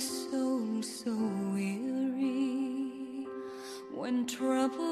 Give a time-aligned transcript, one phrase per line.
[0.00, 1.12] soul so
[1.52, 3.26] weary,
[3.94, 4.89] when troubles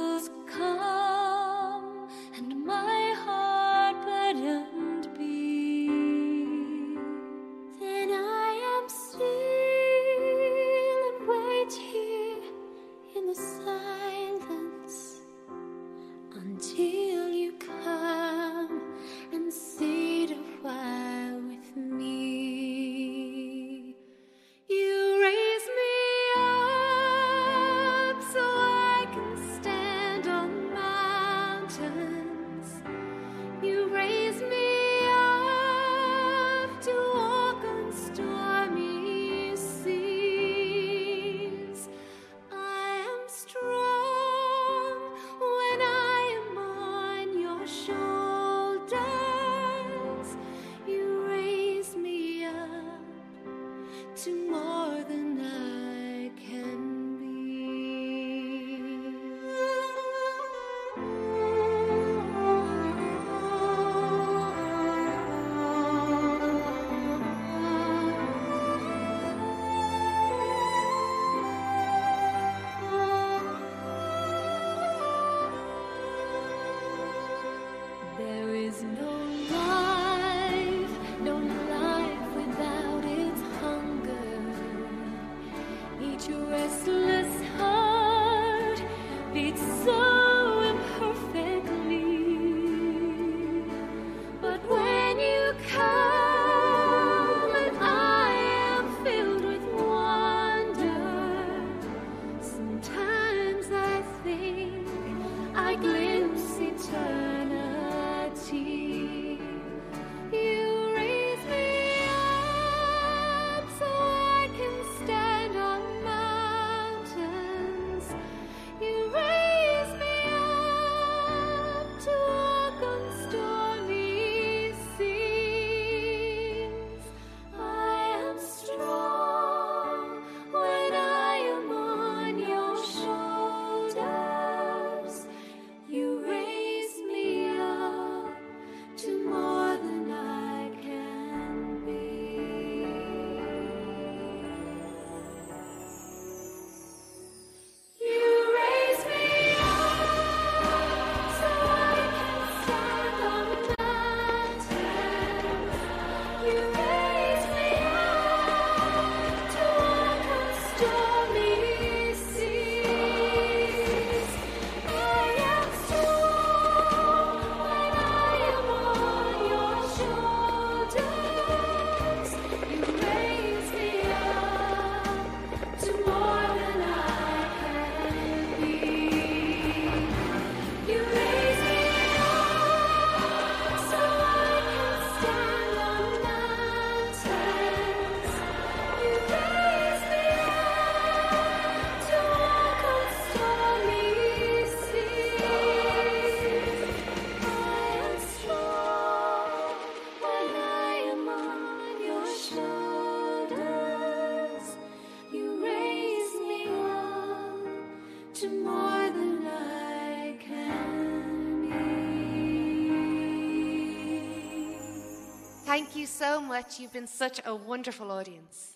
[216.18, 216.80] so much.
[216.80, 218.67] You've been such a wonderful audience.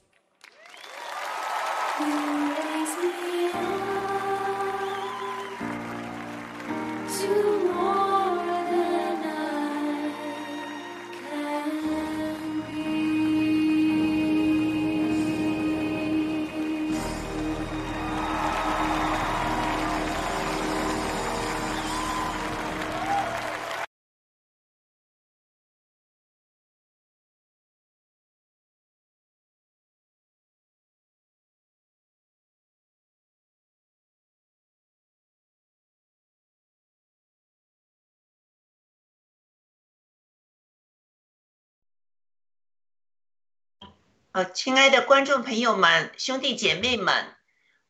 [44.33, 47.35] 呃，亲爱的观众朋友们、兄弟姐妹们，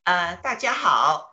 [0.03, 1.31] 呃，大家好。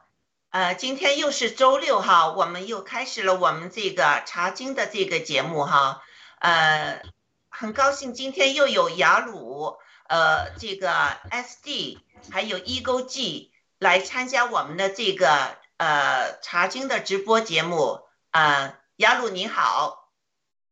[0.51, 6.03] 呃，今天又是周六哈，我们又开始了我们这个查经的这个节目哈。
[6.37, 7.01] 呃，
[7.49, 9.77] 很高兴今天又有雅鲁、
[10.07, 10.91] 呃，这个
[11.31, 11.97] SD
[12.31, 18.01] 还有一勾 G 来参加我们的这个呃查经的直播节目。
[18.29, 20.11] 呃，雅鲁你好。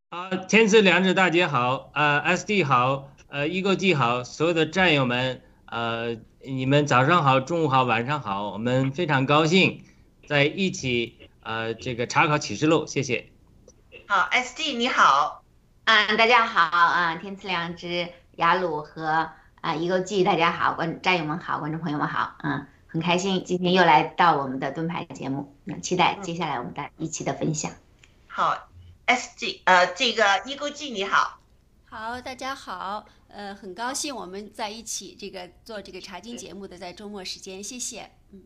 [0.10, 9.84] 啊，天赐良知大家好，呃，SD 好，呃，一个 G 好，所有的战友们，呃，你们早上好，中午好，晚上好，我们非常高兴
[10.28, 13.30] 在一起，呃，这个查考启示录，谢谢。
[14.08, 15.44] 好，SD 你好，
[15.84, 18.08] 嗯，大家好，啊，天赐良知
[18.38, 27.74] 雅鲁和啊一个 G 大家好，观战友们好，观众朋友们好，嗯，很开心今天又来到我们的盾牌节目，那期待接下来我们大一起的分享。
[28.28, 28.70] 好
[29.06, 31.40] ，SG 呃这个一勾记你好，
[31.90, 38.44] 好，大家好，呃，很高兴我们在一起这个做这个查经节目的，在周末时间，谢谢，嗯，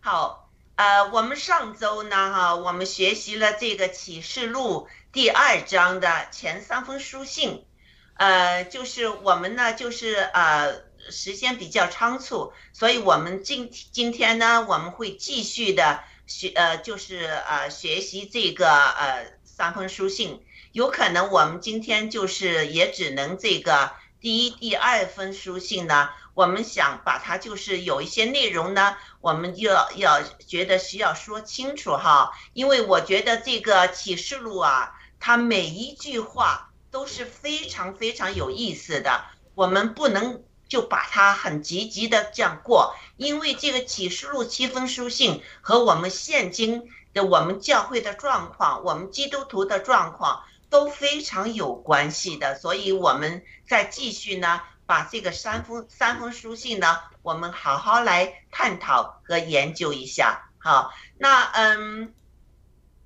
[0.00, 7.66] 好，呃，我们上周呢哈，我们学习了这个启示录第二章的前三封书信，
[8.14, 20.42] 呃，就是我们呢就是呃时间比较仓促，所以我们今今天呢我们会继续的学呃就是呃学习这个呃三封书信，
[20.72, 60.50] 有可能我们今天就是也只能这个第一、第二封书信呢，我们想把它就是有一些内容呢，我们就要要觉得需要说清楚哈，因为我觉得这个启示录啊，它每一句话都是非常非常有意思的，我们不能就把它很积极的这样过，因为这个启示录七封书信和我们现今的我们教会的状况，我们基督徒的状况都非常有关系的，所以我们再继续呢，把这个三封三封书信呢，我们好好来探讨和研究一下。
[60.58, 62.12] 好，那嗯，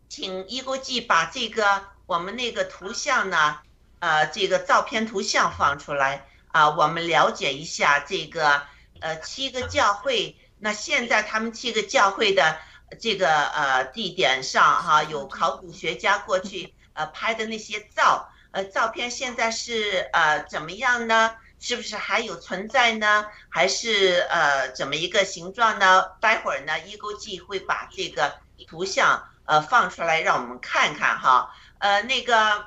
[0.09, 3.61] 请一国际把这个我们那个图像呢，
[4.01, 8.63] 呃，这个照片图像放出来啊，我们了解一下这个
[9.01, 10.37] 呃七个教会。
[10.59, 12.59] 那现在他们七个教会的
[13.01, 21.35] 这个呃地点上哈，有考古学家过去呃拍的那些照，呃照片现在是呃怎么样呢？
[21.59, 23.27] 是不是还有存在呢？
[23.49, 26.13] 还是呃怎么一个形状呢？
[26.21, 31.55] 待会儿呢，一勾记会把这个图像呃放出来让我们看看哈。
[31.79, 32.67] 呃那个，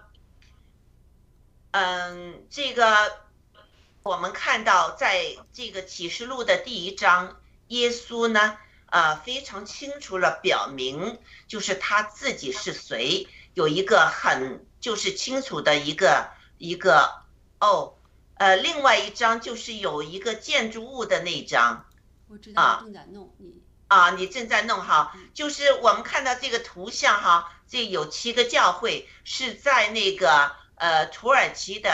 [1.71, 3.19] 嗯，这个
[4.03, 8.57] 我们看到在这个启示录的第一章，耶稣呢。
[8.87, 17.23] 呃，非常清楚了表明，就是他自己是谁，有一个很就是清楚的一个一个
[17.59, 17.95] 哦，
[18.35, 21.87] 呃，另外一张就是有一个建筑物的那张，
[22.27, 23.63] 我知道正在弄你。
[23.87, 31.89] 啊，你正在弄哈，就是我们看到这个图像哈，这有七个教会是在那个呃土耳其的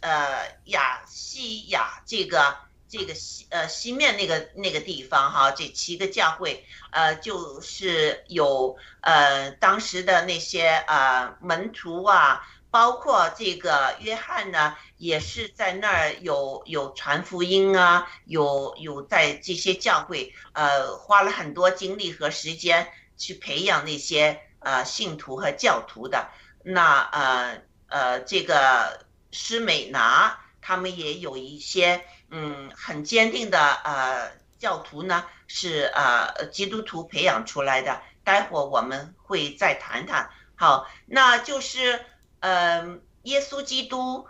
[0.00, 2.58] 呃亚西亚这个。
[2.96, 22.86] 这个西呃西面那个那个地方哈，这七个教会呃就是有呃当时的那些呃门徒啊，包括这个约翰呢，也是在那儿有有传福音啊，有有在这些教会呃花了很多精力和时间
[23.16, 26.28] 去培养那些呃信徒和教徒的。
[26.62, 32.04] 那呃呃这个施美拿他们也有一些。
[32.36, 38.02] 嗯，很坚定的呃教徒呢，是呃基督徒培养出来的。
[38.24, 40.30] 待会我们会再谈谈。
[40.56, 42.04] 好，那就是
[42.40, 44.26] 呃耶稣基督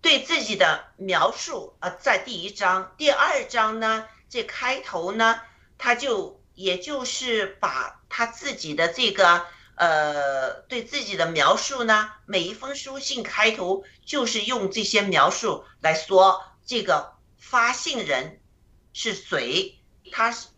[0.00, 5.40] 对自己的描述呃，在第一章、第二章呢，这开头呢，
[5.78, 16.42] 他就也就是把他自己的这个呃对自己的描述呢，每一封书信开头就是用这些描述来说。
[16.64, 18.40] 这个发信人
[18.92, 19.78] 是谁？
[20.12, 20.48] 他是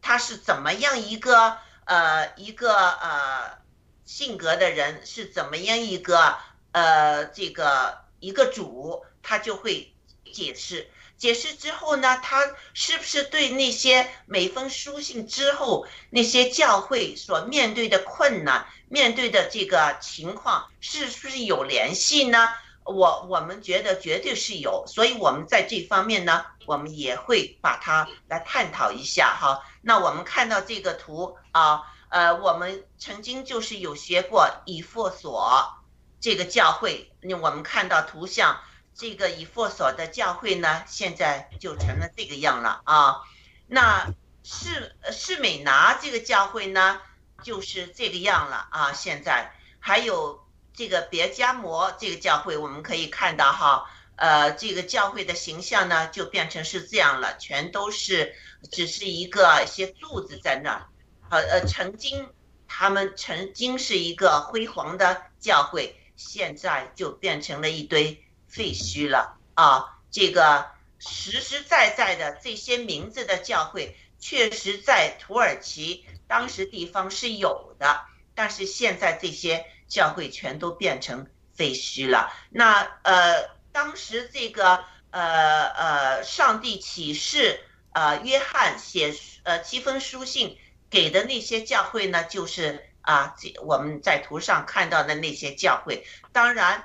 [0.00, 3.58] 他是怎么样一个呃一个呃
[4.04, 5.04] 性格的人？
[5.04, 6.36] 是怎么样一个
[6.72, 9.04] 呃这个一个主？
[9.22, 9.94] 他就会
[10.32, 10.90] 解释。
[11.18, 12.40] 解释之后呢，他
[12.72, 22.48] 是不是对那些每封书信之后那些教会所面对的困难、面对的这个情况，是不是有联系呢？
[22.90, 29.62] 我我们觉得绝对是有，所以我们在这方面呢，我们也会把它来探讨一下哈。
[29.80, 35.80] 那我们看到这个图啊，呃，我们曾经就是有学过以弗所
[36.20, 38.60] 这个教会，那我们看到图像，
[38.94, 43.22] 这个以弗所的教会呢，现在就成了这个样了啊。
[43.66, 47.00] 那士士美拿这个教会呢，
[47.42, 48.92] 就是这个样了啊。
[48.92, 50.44] 现在还有。
[50.80, 53.84] 这个别加摩这个教会，我们可以看到哈，
[54.16, 58.34] 呃，这个教会的形象呢，就变成是这样了，全都是
[58.72, 60.88] 只是一个一些柱子在那儿，
[61.28, 62.30] 呃呃，曾经
[62.66, 69.98] 他们曾经是一个辉煌的教会，现在就变成了一堆废墟了啊！
[70.10, 82.32] 这个实实在在的这些名字的教会，确实在土耳其当时地方是有的，但是现在这些教会全都变成废墟了。
[82.48, 87.60] 那呃，当时这个呃呃，上帝启示
[87.92, 90.56] 呃约翰写呃七封书信
[90.88, 96.06] 给的那些教会呢，就是啊，这我们在图上看到的那些教会。
[96.32, 96.84] 当然，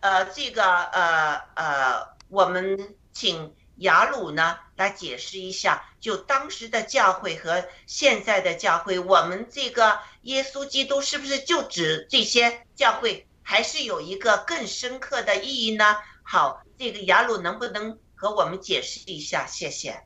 [0.00, 15.96] 呃，这个呃呃，我们请雅鲁呢来解释一下，就当时的教会和现在的教会，我们这个耶稣基督是不是就指这些教会，还是有一个更深刻的意义呢？
[16.22, 19.46] 好，这个雅鲁能不能和我们解释一下？
[19.46, 20.00] 谢谢。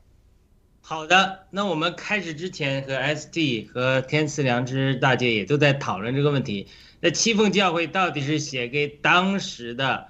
[0.85, 6.67] 好的，那我们开始之前和 ST 和天赐良知大姐也都在讨论这个问题。
[6.99, 10.07] 那七凤教会到底是写给当时的，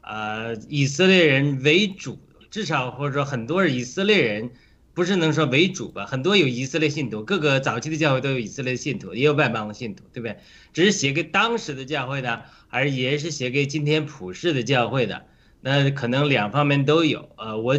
[0.00, 2.18] 呃，以色列人为主，
[2.54, 4.52] 至少或者说很多以色列人，
[4.94, 6.06] 不是能说为主吧？
[6.06, 10.36] 很多有以色列信徒，各个早期的教会都有以色列信徒，也有外邦的信徒，对不对？
[10.72, 15.24] 只是写给当时的教会的，还是也是写给今天普世的教会的？
[15.62, 17.28] 那可能两方面都有。
[17.36, 17.76] 呃，我，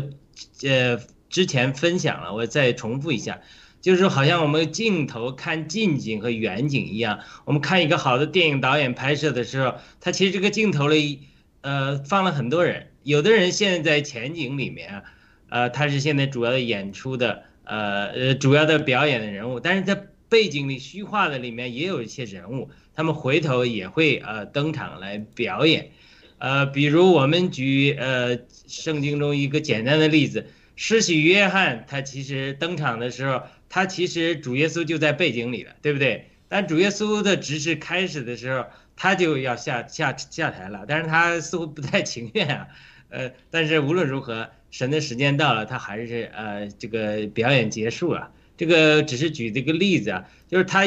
[0.64, 1.00] 呃。
[1.28, 3.42] 之前分享了，我再重复一下，
[3.82, 11.22] 就是好像我们镜头看近景和远景一样，我们看一个好的电影导演拍摄的时候，他其实这个镜头里，
[11.62, 15.04] 呃，放了很多人，有的人现在在前景里面啊，
[15.50, 25.92] 呃，他是现在主要的演出的，呃呃，主要的表演的人物，但是在背景里虚化的里面也有一些人物，他们回头也会呃登场来表演，
[26.40, 30.48] 呃，比如我们举呃圣经中一个简单的例子。
[30.76, 36.28] 施洗约翰他其实登场的时候，他其实主耶稣就在背景里了，对不对？
[36.50, 42.68] 但主耶稣的执事开始的时候，他就要下下下台了，但是他似乎不太情愿啊。
[43.16, 48.32] 呃，但是无论如何，神的时间到了，他还是呃这个表演结束了。
[48.58, 50.86] 这个只是举这个例子啊，就是他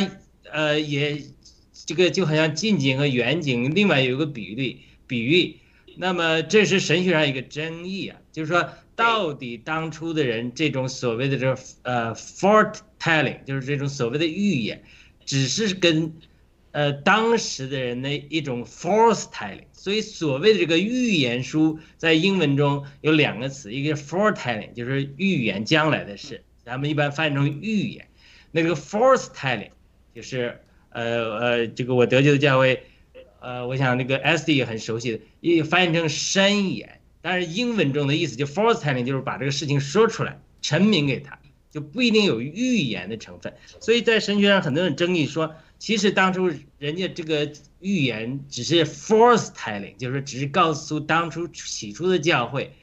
[0.51, 1.23] 呃也
[1.87, 5.57] 这个就好像近景和远景，另外有一个比喻比喻。
[5.97, 8.69] 那么这是神学上一个争议啊，就是说。
[8.99, 14.83] 到底当初的人这种所谓的这呃 foretelling，就是这种所谓的预言，
[15.25, 16.15] 只是跟
[16.73, 19.65] 呃当时的人的一种 force telling，。
[19.73, 28.09] 所以所谓的这个预言书，在英文中有两个词，一个是 foretelling，就是预言将来的事，咱们一般翻译成预言。
[28.51, 29.71] 那个 force telling，
[30.15, 30.61] 就是
[30.91, 32.83] 呃呃，这个我得救的教会，
[33.41, 37.01] 呃，我想那个 SD 也很熟悉的，也翻译成申言。
[37.21, 41.39] 但是英文中的意思就 foretelling，就是把这个事情说出来，陈明给他，
[41.71, 43.55] 就不一定有预言的成分。
[43.81, 52.75] 所以在神学上很多人争议说，其实当初人家这个预言只是 force telling，就是只是告诉当初起初的教会。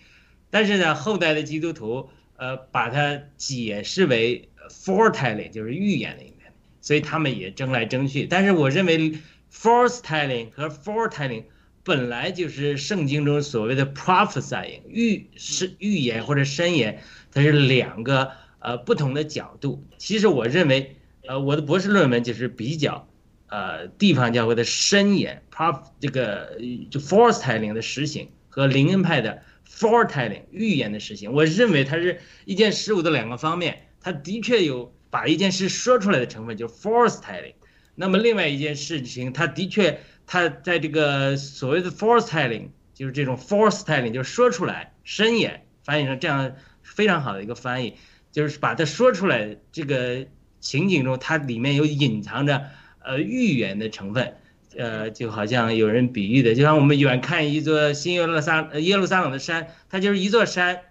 [0.49, 8.25] 但是呢，后代的基督徒呃把它解释为 foretelling，就是预言的一面，所以他们也争来争去。
[8.25, 9.19] 但是我认为
[9.53, 11.43] force telling 和 foretelling。
[11.87, 19.83] 本来就是圣经中所谓的 prophesying 预是预言或者申言，它是两个呃不同的角度。
[19.99, 20.95] 其实我认为，
[21.27, 23.07] 呃，我的博士论文就是比较，
[23.47, 26.57] 呃，地方教会的申言 prop 这个
[26.89, 31.31] 就 force telling 的实行和灵恩派的 force telling 预言的实行。
[31.33, 37.53] 我认为它是一件事物的两个方面，它的确有把一件事说出来的成分，就是 force telling。
[37.95, 39.99] 那么另外一件事情，它的确。
[40.27, 47.93] 他在这个所谓的 force telling，就是这种 force telling，就是说出来申言，翻译成这样非常好的一个翻译，
[48.31, 50.25] 就是把它说出来这个
[50.65, 52.65] 情景中，它里面有隐藏着
[53.03, 54.33] 呃预言的成分，
[54.75, 60.81] 呃，就好像有人比喻的，就像我们远看一座新耶路撒耶路撒冷的山，它就是一座山，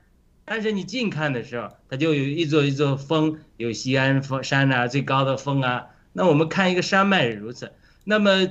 [0.45, 7.73] 但是你近看的时候，它就有一座一座峰，有西安峰山啊，最高的峰啊，那我们看一个山脉是如此，
[8.04, 8.49] 那么。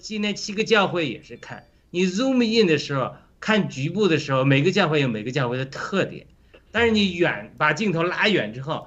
[0.00, 6.28] 今天七个教会也是看你 zoom in 的时候，看局部的时候，每个教会有每个教会的特点。
[6.70, 8.86] 但是你远把镜头拉远之后，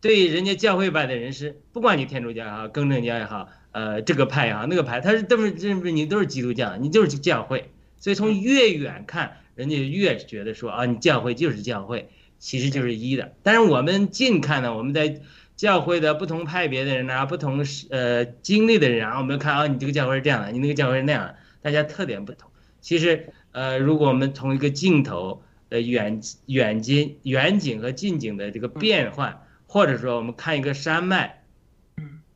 [0.00, 7.70] 对人家教会派的人士，不管你天主教也好，更正教也好，呃，这个派也好，那个派，他是都是认为你都是基督教，你就是教会。
[7.98, 13.32] 所以从越远看，人家越觉得说啊，你教会就是教会，其实就是一的。
[13.42, 15.20] 但是我们近看呢，我们在。
[15.58, 22.48] 教会的不同派别的人啊，不同呃经历的人啊，我们看啊，你这个教会是这样的，你那个教会是那样的，大家特点不同。
[22.80, 31.44] 其实呃，如果我们从一个镜头呃远远近远景和近景的这个变换，或者说我们看一个山脉，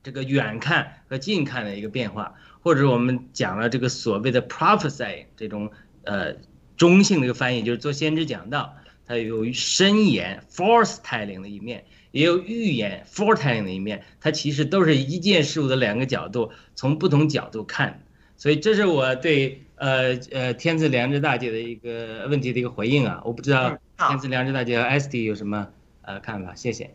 [0.02, 5.70] 这个远看和近看的一个变化，或者我们讲了这个所谓的 prophesy 这种
[6.04, 6.34] 呃
[6.76, 18.02] 中性的一个翻译，就是做先知讲道，它有深言 foretelling 的一面，也有预言 foretelling 的一面，它其实都是一件事物的两个角度，从不同角度看。
[18.36, 25.68] 所以这是我对呃呃天赐良知大姐的一个问题的一个回应啊，我不知道天赐良知大姐和 SD 有什么
[26.02, 26.54] 呃看法？
[26.54, 26.94] 谢谢。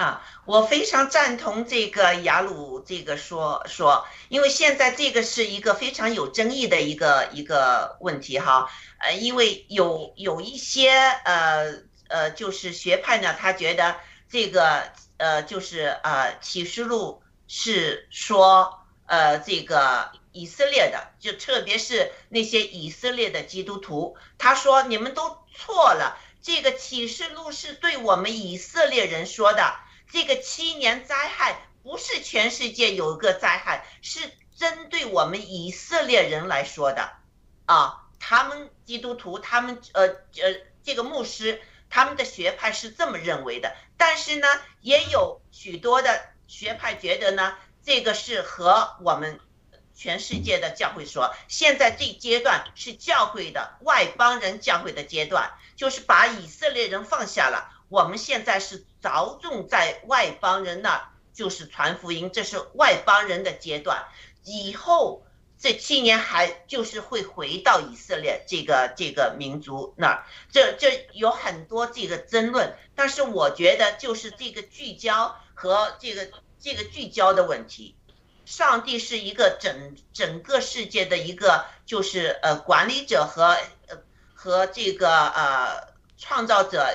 [0.00, 13.96] 啊，我非常赞同这个雅鲁这个说说，因为现在这个是一个非常有争议的一个一个问题哈，呃，因为有有一些呃呃就是学派呢，他觉得
[14.30, 29.74] 这个呃就是呃启示录是说呃这个以色列的，就特别是那些以色列的基督徒，他说你们都错了，这个启示录是对我们以色列人说的。
[30.12, 34.20] 这个七年灾害不是全世界有一个灾害，是
[34.56, 37.12] 针对我们以色列人来说的，
[37.66, 44.46] 啊，他们基督徒，他们呃呃这个牧师，他们的学派是这么认为的，但是呢，
[44.80, 49.40] 也有许多的学派觉得呢，这个是和我们
[49.94, 57.70] 全世界的教会说，现在这阶段是教会的外邦人教会的阶段，就是把以色列人放下了。
[57.88, 64.04] 我们现在是着重在外邦人那儿，就是传福音，这是外邦人的阶段。
[64.44, 65.24] 以后
[65.58, 72.76] 这七年还就是会回到以色列这个这个民族那儿，这这有很多这个争论。
[72.94, 77.96] 但是我觉得就是这个聚焦和这个这个聚焦的问题。
[78.44, 83.98] 上帝是一个整整个世界的一个就是呃管理者和呃
[84.34, 86.86] 和这个呃创造者。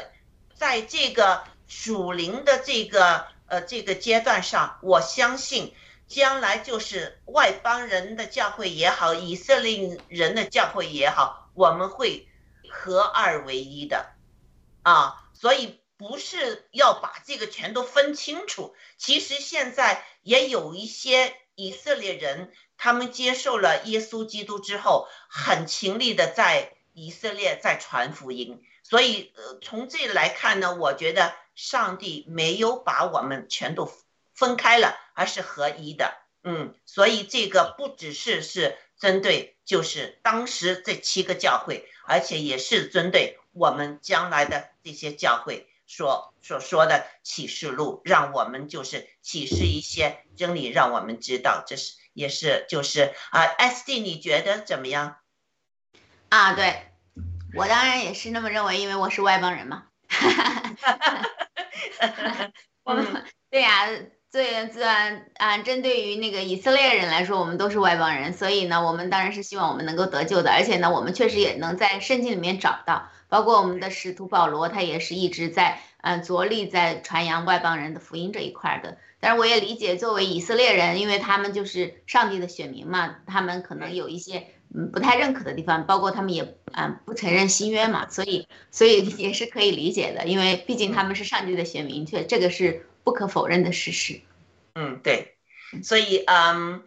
[0.57, 5.73] 在这个属灵的这个呃这个阶段上，我相信
[6.07, 12.27] 将来就是外邦人的教会也好，以色列人的教会也好，我们会
[12.69, 14.05] 合二为一的，
[14.83, 18.75] 啊，所以不是要把这个全都分清楚。
[18.97, 28.61] 其实现在也有一些以色列人，他们接受了耶稣基督之后，很勤力的在以色列在传福音。
[28.83, 33.91] 所以，呃，从这来看呢，我觉得上帝没有把我们全都
[34.33, 36.13] 分开了，而是合一的。
[36.43, 55.17] 嗯，所以这个不只是是针对就是当时这七个教会，而且也是针对我们将来的这些教会所所说的启示录，让我们就是启示一些真理，让我们知道，这是也是就是啊，S D，你觉得怎么样？
[56.29, 56.91] 啊，对。
[57.55, 59.85] 我当然也是那么认为，因为我是外邦人嘛。
[62.83, 63.05] 我们
[63.49, 63.87] 对呀，
[64.29, 70.51] 最最啊，针对于那个以色列人来说，我们都是外邦人，所以呢，我们当然是希望我们能够得救的。
[70.51, 78.97] 而且呢，我们确实也能在圣经里面找到，包括我们的使徒保罗，他也是一直在嗯着力在传扬外邦人的福音这一块的。
[79.19, 84.47] 但是我也理解，作为以色列人，因为他们就是上帝的选民嘛，他们可能有一些。
[84.77, 94.21] 嗯，不太认可的地方，包括他们也嗯不承认新约嘛，所以所以 也是可以理解的，因为毕竟他们是上帝的选民，却这个是不可否认的事实。
[94.73, 95.37] 嗯，对，
[95.83, 96.83] 所以嗯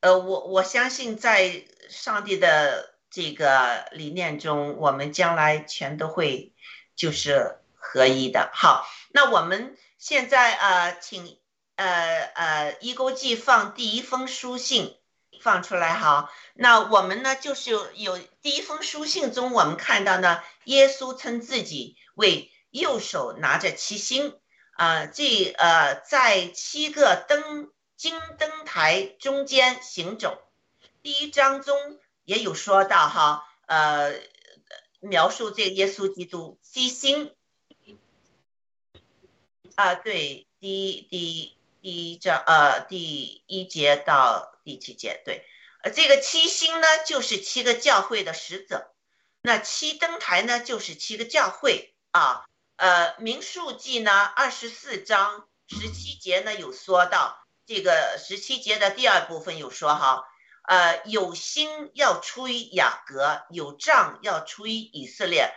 [0.00, 6.54] 呃，我我相信在上帝的这个理念中，我们将来全都会
[6.96, 8.50] 就是合一的。
[8.54, 11.38] 好，那我们现在呃，请
[11.76, 14.94] 呃呃一勾记放第一封书信。
[15.40, 24.38] 放出来哈，那我们呢就是有第一封书信中，我们看到呢，耶稣称自己为右手拿着七星，
[24.72, 30.42] 啊，这呃在七个灯金灯台中间行走。
[31.02, 34.14] 第一章中也有说到哈，呃，
[35.00, 37.34] 描述这个耶稣基督七星，
[39.74, 41.54] 啊，对，第一第。
[41.80, 45.46] 第一章呃第一节到第七节，对，
[45.82, 48.94] 呃这个七星呢就是七个教会的使者，
[49.40, 52.44] 那七灯台呢就是七个教会啊，
[52.76, 60.24] 呃民数记呢二十四章十七节呢有说到这个十七节的第二部分有说哈，
[60.64, 65.54] 呃有星要出于雅各，有杖要出于以色列，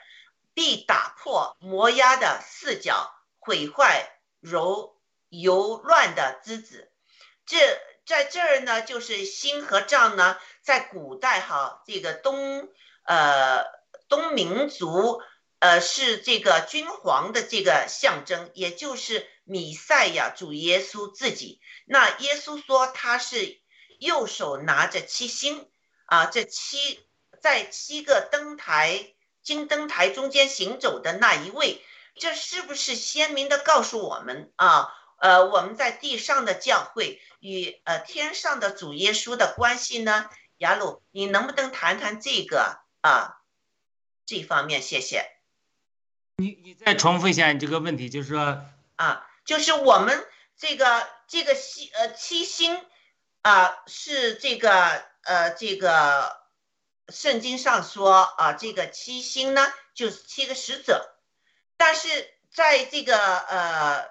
[0.54, 4.98] 必打破摩押的四角，毁坏柔。
[5.34, 6.92] 柔乱的之子，
[7.46, 7.58] 这
[8.12, 12.68] 在这儿呢，就是星和杖呢，在古代哈，这个东
[13.06, 13.64] 呃
[14.10, 15.22] 东民族
[15.60, 21.62] 呃是这个君皇的这个象征，也就是米赛亚主耶稣自己。
[21.86, 23.62] 那耶稣说他是
[23.98, 25.72] 右手拿着七星
[26.04, 27.00] 啊，这七
[27.42, 31.82] 在七个灯台金灯台中间行走的那一位，
[32.16, 34.94] 这是不是鲜明的告诉我们啊？
[35.22, 40.28] 呃，我们在地上的教会与呃天上的主耶稣的关系呢？
[40.58, 43.38] 雅鲁，你能不能谈谈这个啊？
[44.26, 45.30] 这方面，谢谢。
[46.38, 52.84] 你你再重复一下你这个问题，就是说啊，就是我们这个这个七呃七星
[53.44, 56.42] 啊，是这个呃这个
[57.10, 61.16] 圣经上说啊，这个七星呢就是七个使者，
[61.78, 64.11] 但是在这个呃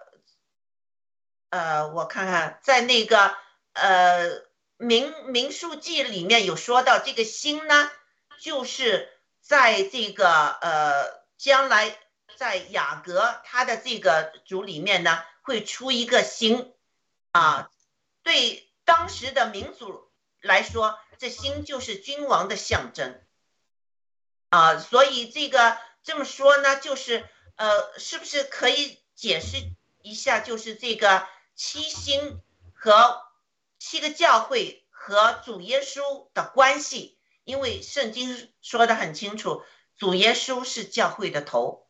[1.51, 3.37] 呃，我看看在那个
[3.75, 4.43] 呃
[4.79, 7.91] 明明书记里面有说到这个星呢，
[8.41, 9.09] 就是
[9.41, 11.97] 在这个呃将来。
[12.37, 16.73] 在雅阁他的这个组里面呢，会出一个星，
[17.33, 17.71] 啊，
[18.23, 20.11] 对当时的民族
[20.41, 23.21] 来说，这星就是君王的象征，
[24.49, 29.59] 啊，所以这个这么说呢，就是呃，是不是可以解释
[30.01, 31.27] 一下，就是这个
[31.63, 32.41] 七星
[32.73, 33.21] 和
[33.79, 37.19] 七个教会和主耶稣的关系？
[37.45, 39.63] 因为圣经说的很清楚，
[39.99, 41.87] 主耶稣是教会的头。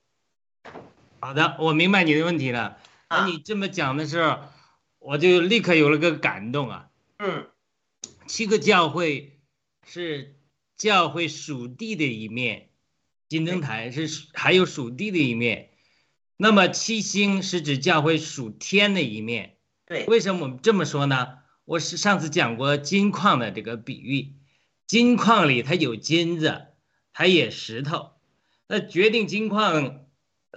[1.21, 2.81] 好的，我明白你的问题了。
[3.09, 4.41] 那你这么讲的时候，
[4.99, 6.91] 我就立刻有了个感动啊。
[7.21, 7.49] 嗯，
[8.27, 9.39] 七个教会
[9.87, 10.35] 是
[10.77, 12.71] 教会属地的一面，
[13.29, 15.71] 金灯台是还有属地的一面。
[16.37, 19.59] 那么七星是指教会属天的一面。
[19.91, 21.39] 对，为什么我们这么说呢？
[21.65, 24.35] 我是上次讲过金矿的这个比喻，
[24.87, 26.67] 金矿里它有金子，
[27.13, 28.13] 它也石头，
[28.69, 30.05] 那决定金矿。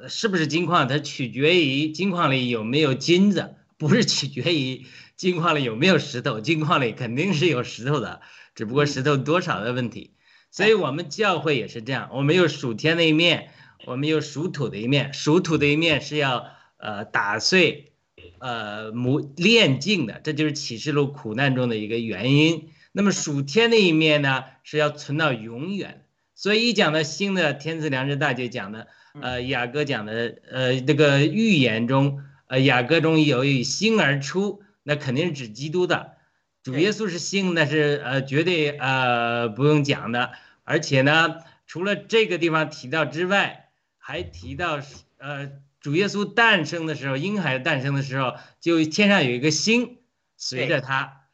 [0.08, 0.88] 是不是金矿？
[0.88, 6.40] 它取决于金矿里有没有金子，不是取决于金矿里有没有石头。
[6.40, 8.22] 金矿里肯定是有石头的，
[8.54, 10.14] 只不过石头多少的问题。
[10.52, 13.50] 所以我们教会也是这样，我们有属天的一面，
[13.86, 15.12] 我们有属土的一面。
[15.12, 16.46] 属土的一面是要
[16.78, 17.93] 呃打碎，
[18.44, 22.70] 呃磨炼净的，这就是启示录苦难中的一个原因。
[22.92, 26.06] 那么属天的一面呢，是要存到永远。
[26.36, 28.88] 所以一讲到新的天赐良知大姐讲的。
[29.22, 36.14] 呃，雅各讲的，呃，这个预言中，呃，雅各中有以星而出，那肯定是指基督的，
[36.64, 40.32] 主耶稣是星，那是呃绝对呃不用讲的。
[40.64, 41.36] 而且呢，
[41.68, 44.82] 除了这个地方提到之外，还提到
[45.20, 45.52] 呃
[45.84, 50.00] 主耶稣诞生的时候，婴孩诞生的时候，就天上有一个星
[50.36, 51.28] 随着他，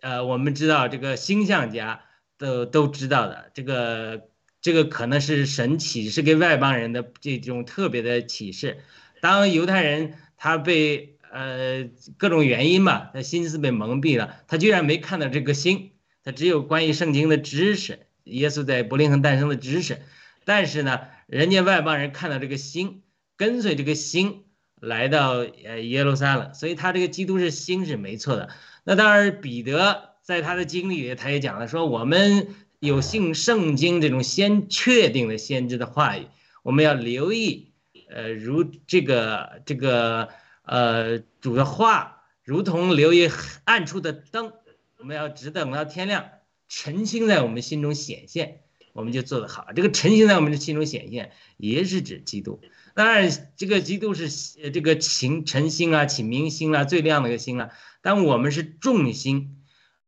[0.00, 2.02] 呃，我们知道这个星象家
[2.38, 4.28] 都都知道的这个。
[4.62, 8.80] 这个可能是神启示给外邦人的这种特别的启示。
[9.22, 20.02] 当犹太人他被呃各种原因吧，他心思被蒙蔽了，他居然没看到这个星，他只有关于圣经的知识，耶稣在伯林恒诞生的知识。
[20.44, 23.00] 但是呢，人家外邦人看到这个星，
[23.40, 24.44] 跟随这个星
[24.80, 28.50] 来到呃耶路撒冷，所以他这个基督是星是没错的。
[28.84, 32.48] 那当然，彼得在他的经历里，他也讲了说我们。
[32.80, 36.28] 有信圣经这种先确定的先知的话语，
[36.62, 37.72] 我们要留意，
[38.08, 40.30] 呃，如这个这个
[40.62, 43.28] 呃主的话，如同留意
[43.64, 44.54] 暗处的灯，
[44.96, 46.30] 我们要只等到天亮，
[46.70, 49.68] 晨星在我们心中显现，我们就做得好。
[49.74, 52.60] 这个晨星在我们的心中显现，也是指基督。
[52.94, 54.28] 当然，这个基督是
[54.70, 57.70] 这个晴晨星啊，启明星啊，最亮的一个星啊。
[58.02, 59.62] 但我们是众星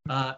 [0.05, 0.37] 啊。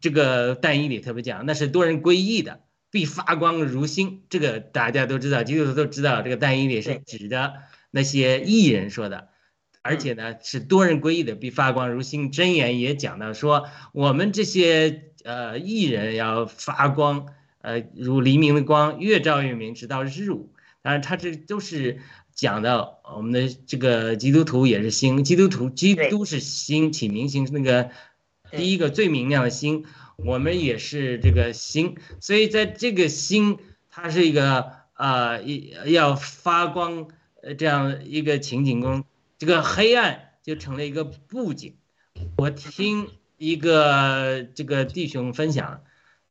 [0.00, 4.22] 这个但以里特别讲，那是多人归义的，必发光如星。
[4.30, 7.54] 这个大家都知道，基督徒都知道，这个但以里是指的
[7.92, 9.28] 那些艺人说的，
[9.82, 12.32] 而且呢是多人归义的，必发光如星。
[12.32, 17.28] 真言也讲到说，我们这些呃艺人要发光，
[17.66, 20.52] 呃如黎明的光，越照越明，直到日午。
[20.82, 21.98] 当然，他这都是
[22.32, 27.90] 讲到我们的这个基督徒也是星，基督徒基督是星，启明星是那个。
[28.52, 29.84] 第一个最明亮的星，
[30.18, 33.58] 我们也是这个星，所以在这个星，
[33.90, 37.08] 它是一个呃一要发光
[37.42, 39.04] 呃这样一个情景中，
[39.36, 41.74] 这个黑暗就成了一个布景。
[42.36, 45.82] 我听一个这个弟兄分享，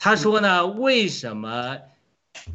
[0.06, 1.80] 他说呢，为什么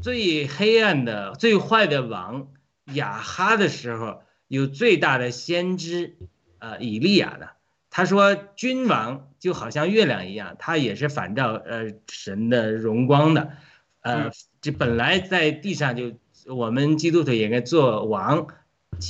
[0.00, 2.46] 最黑暗的最坏的王
[2.92, 6.16] 亚哈的时候，有最大的先知
[6.60, 7.50] 呃以利亚的？
[7.90, 13.50] 他说：“君王就好像月亮一样，他也是反照呃神的荣光的，
[14.02, 16.12] 呃，这本来在地上就
[16.46, 18.46] 我们基督徒也该做王，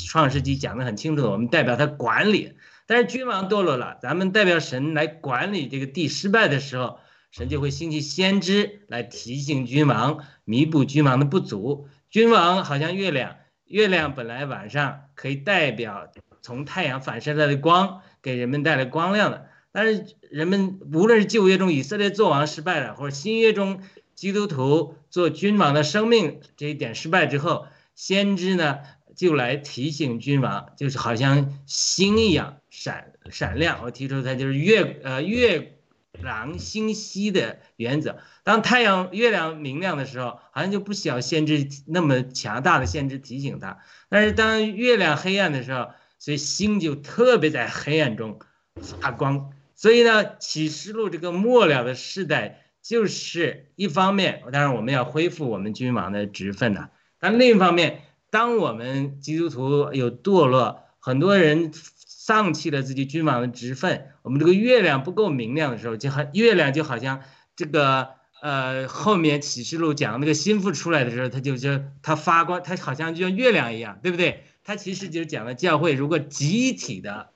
[0.08, 2.54] 创世纪讲的很清楚，我们代表他管理，
[2.86, 11.88] 但是君王堕落了，咱们代表神来管理这个地失败的时候，神就会兴起先知来提醒君王，弥补君王的不足。
[12.10, 16.10] 君王好像月亮，月亮本来晚上可以代表
[16.42, 19.46] 从太阳反射来的光，给人们带来光亮的。
[19.72, 23.80] 但是人们无论是旧约中以色列做王失败了，或者新约中
[24.16, 28.80] 基督徒做君王的生命这一点失败之后，先知呢
[29.14, 33.80] 就来提醒君王，就是好像星一样闪闪亮。
[33.84, 35.79] 我提出它就是月呃月
[36.20, 38.18] 狼星稀的原则。
[38.42, 43.78] 当太阳月亮明亮的时候，好像就不需要先知那么强大的先知提醒他。
[44.08, 48.40] 但是当月亮黑暗的时候，所以星就特别在黑暗中
[48.74, 49.52] 发光。
[49.74, 56.90] 所以呢，启示录这个末了的时代，就是一方面，当然我们要恢复我们君王的职分呐。
[57.18, 67.22] 但另一方面，当我们基督徒有堕落，很多人丧弃了自己君王的职分，我们这个月亮不够明亮的时候，就好月亮就好像
[67.56, 68.08] 这个
[68.42, 74.44] 呃后面启示录讲那个心腹出来的时候，它就就它发光，它好像就像月亮一样，对不对？
[74.64, 77.30] 它其实就是讲了教会如果集体的。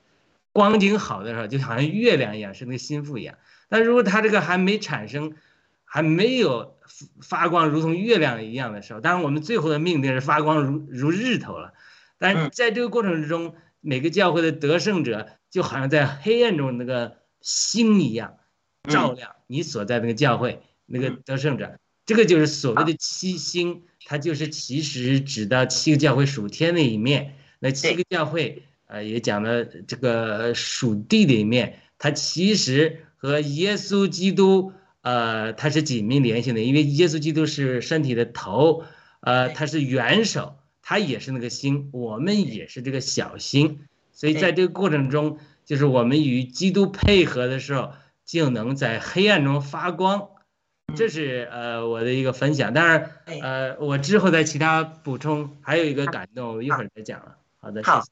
[0.55, 3.35] 光景好的时候，就好像月亮一样，是那个心腹一样。
[3.67, 5.33] 但如果它这个还没产生，
[5.83, 6.77] 还没有
[7.19, 11.73] 发光，如同月亮一样的时候，当然我们最后的命定是发光如如日头了。
[12.17, 18.37] 但是在这个过程之中，每个教会的得胜者就好像在黑暗中那个星一样，
[18.83, 21.79] 照亮你所在那个教会那个得胜者。
[22.05, 27.37] 这个就是所谓的七星，它就是其实指的七个教会属天的一面。
[27.59, 28.63] 那七个教会。
[28.87, 38.83] 呃，也讲了这个属地的一面，它其实和耶稣基督，呃，它是紧密联系的，因为耶稣基督是身体的头，
[39.21, 43.79] 呃，他是元首，他也是那个星，我们也是这个小星，
[44.15, 47.93] 所以在这个过程中，就是我们与基督配合的时候，
[48.25, 50.29] 就能在黑暗中发光，
[50.95, 52.73] 这是呃我的一个分享。
[52.73, 57.35] 但是，呃，我之后在其他补充，还有一个感动，一会儿再讲了。
[57.59, 58.11] 好的，谢谢。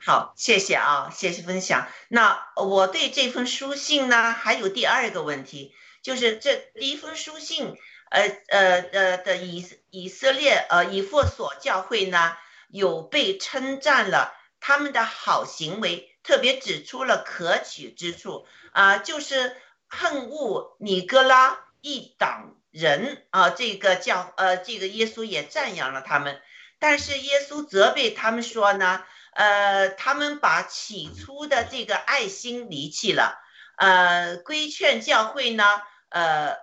[0.00, 1.88] 好，谢谢啊，谢谢分享。
[2.08, 7.74] 那我对这封书信呢，还有第二个问题，就是这第一封书信，
[8.10, 12.32] 呃呃呃的以以色列呃以弗所教会呢，
[12.68, 14.32] 有被称赞了
[14.68, 26.42] 他们的好行为，特别指出了可取之处啊，就是恨恶尼哥拉一党人啊，这个教呃这个耶稣也赞扬了他们，
[26.78, 29.02] 但是耶稣责备他们说呢。
[29.32, 33.40] 呃，他们把起初的这个爱心离弃了。
[33.76, 35.64] 呃，规劝教会呢，
[36.08, 36.56] 呃，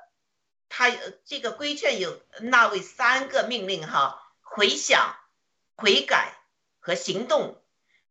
[0.68, 0.92] 他
[1.26, 5.16] 这个规劝有那位三个命令哈：回想、
[5.78, 6.38] 悔改
[6.82, 7.64] 和行动。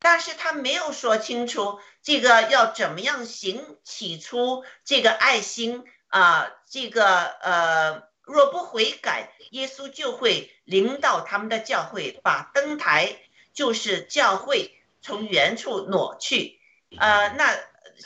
[0.05, 13.19] 但是他没有说清楚这个要怎么样行起初这个爱心啊，这个呃，若不悔改，耶稣就会领导他们的教会把灯台。
[13.55, 16.59] 就是教会从原处挪去，
[16.99, 17.57] 呃，那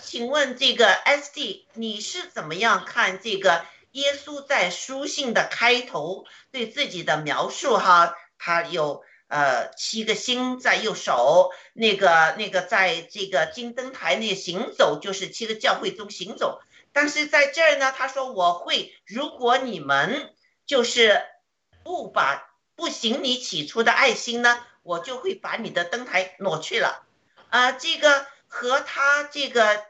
[0.02, 7.78] 请问这个 S D 你是怎么样看这个耶稣在书信的开头对自己的描述？
[7.78, 16.60] 哈，他有呃七个星在右手，那个那个在这个金灯台那行走，就是七个教会中行走。
[16.92, 20.34] 但是在这儿呢，他说我会，如果你们
[20.66, 21.22] 就是
[21.84, 24.64] 不把不行你起初的爱心呢？
[24.82, 27.02] 我就会把你的灯台挪去了，
[27.50, 29.84] 啊，这个和他这个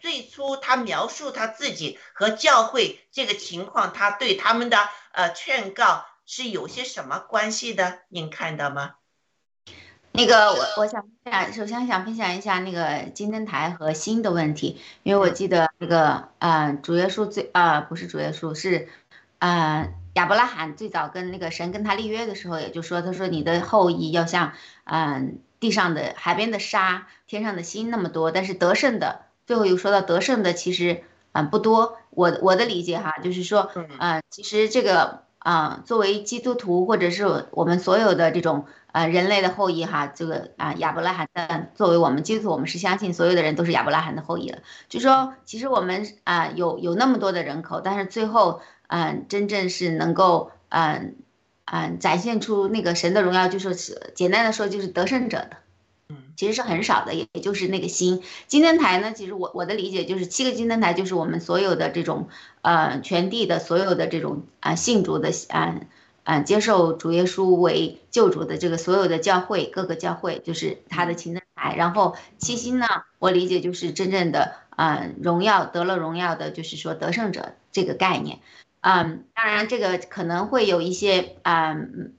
[0.00, 8.02] 最初他描述他自己和教会这个情况，他对他们的呃劝告是有些什么关系的？
[8.08, 8.92] 您看到吗？
[10.12, 18.88] 那个我我想分享，首先想分享一下那个金灯台和新的问题，因为我记得那个呃主耶稣最啊不是主耶稣是，
[19.40, 19.92] 呃。
[20.14, 28.32] 亚伯拉罕最早跟那个神跟他立约的时候，也就说，他说你的后裔要像，嗯，地上的海边的沙，天上的星那么多。
[28.32, 31.96] 但是得胜的，最后又说到得胜的其实，嗯，不多。
[32.10, 44.58] 我我的理解哈，就是说，嗯，其实这个，啊，作为基督徒或者是我们所有的这种，呃，人类的后裔哈，这个啊，亚伯拉罕的，作为我们基督徒，我们是相信所有的人都是亚伯拉罕的后裔了。
[44.88, 48.62] 就说，其实我们啊，有有那么多的人口，但是最后。
[48.92, 51.14] 嗯，真正是能够嗯
[51.64, 55.58] 嗯展现出那个神的荣耀，就说是简单的说就是得胜者的，
[56.40, 59.12] 其实是很少的，也就是那个星金灯台呢。
[59.12, 62.30] 其实我我的理解就是七个金灯台就是我们所有的这种
[62.62, 65.82] 呃全地的所有的这种啊信主的啊
[66.24, 71.74] 啊接受主耶稣为救主的这个所有的教会各个教会，就是他的金灯台。
[71.76, 72.86] 然后七星呢，
[73.18, 78.38] 我理解就是真正的嗯荣耀得了荣耀的，就是说得胜者这个概念。
[78.80, 82.14] 嗯，当然这个可能会有一些嗯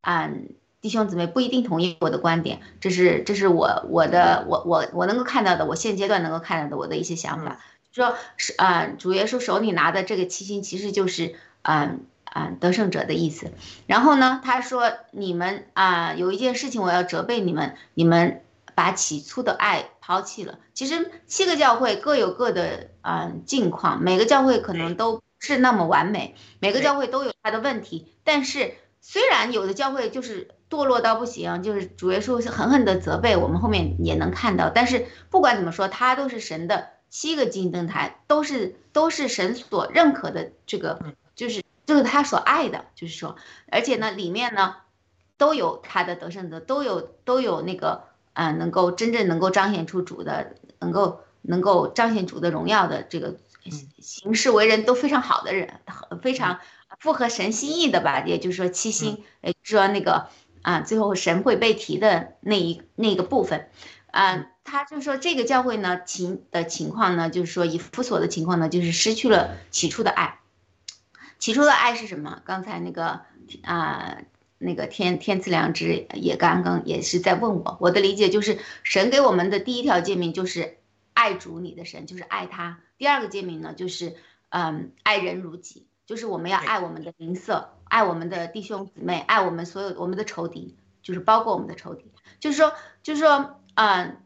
[0.00, 0.54] 嗯
[0.86, 7.58] 弟兄姊妹不一定同意我的观点，这是这是我我的我我我能够看到的，我现阶段能够看到的我的一些想法，
[7.90, 12.06] 说是啊主耶稣手里拿的这个七星其实就是嗯。
[12.24, 13.50] 啊，得胜者的意思。
[13.86, 18.42] 然后呢，他说：“你们啊，有一件事情我要责备你们，你们
[18.74, 20.58] 把起初的爱抛弃了。
[20.74, 28.12] 其实七个教会各有各的啊境况，每个教会可能都是那么完美，每个教会都有它的问题。
[28.22, 34.70] 但是虽然有的教会就是堕落到不行，就是主耶稣是狠狠的责备我们，后面也能看到。
[34.70, 41.00] 但是不管怎么说，他都是神的七个金灯台，都是都是神所认可的这个，
[41.34, 43.36] 就是。”就是他所爱的，就是说，
[43.70, 44.74] 而且呢，里面呢，
[45.38, 48.02] 都有他的得胜者，都有都有那个，
[48.32, 53.36] 啊，能够真正能够彰显出主的，能够能够彰显主的荣耀的这个
[54.00, 55.78] 行事为人都非常好的人，
[56.22, 56.58] 非常
[56.98, 58.24] 符合神心意的吧？
[58.26, 60.26] 也就是说七星，呃，说那个
[60.66, 63.68] 啊，最后神会被提的那一那个部分，
[64.10, 70.40] 啊，他就说这个教会呢情的情况呢，就是说以夫所的情况呢，就是失去了起初的爱。
[71.38, 72.42] 起初的爱是什么？
[72.44, 73.20] 刚才那个
[73.62, 74.18] 啊，
[74.58, 80.78] 那个天天赐良知也刚刚也是在问我，我的理解就是神给我们的第一条诫命就是
[81.14, 82.80] 爱主你的神，就是爱他。
[82.98, 84.16] 第二个诫命呢，就是
[84.48, 92.72] 嗯，爱人如己，就是我们要爱我们的邻舍，爱我们的弟兄姊妹，爱我们所有我们的仇敌，就是包括我们的仇敌，就是说，
[93.02, 94.16] 就是说，嗯。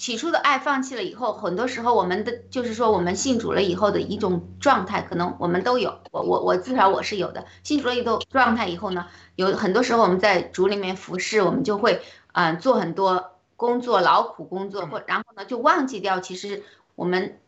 [0.00, 6.00] 起初的爱放弃了以后，很多时候我们的就是说，我们信主了以后的一种状态，可能我们都有。
[6.10, 7.44] 我我我至少我是有的。
[7.62, 12.00] 信主了以后状态以后呢，有很多时候我们在主里面服侍，我们就会
[12.32, 16.62] 嗯做很多工作，劳苦工作，或然后呢就忘记掉其实
[16.94, 17.38] 我们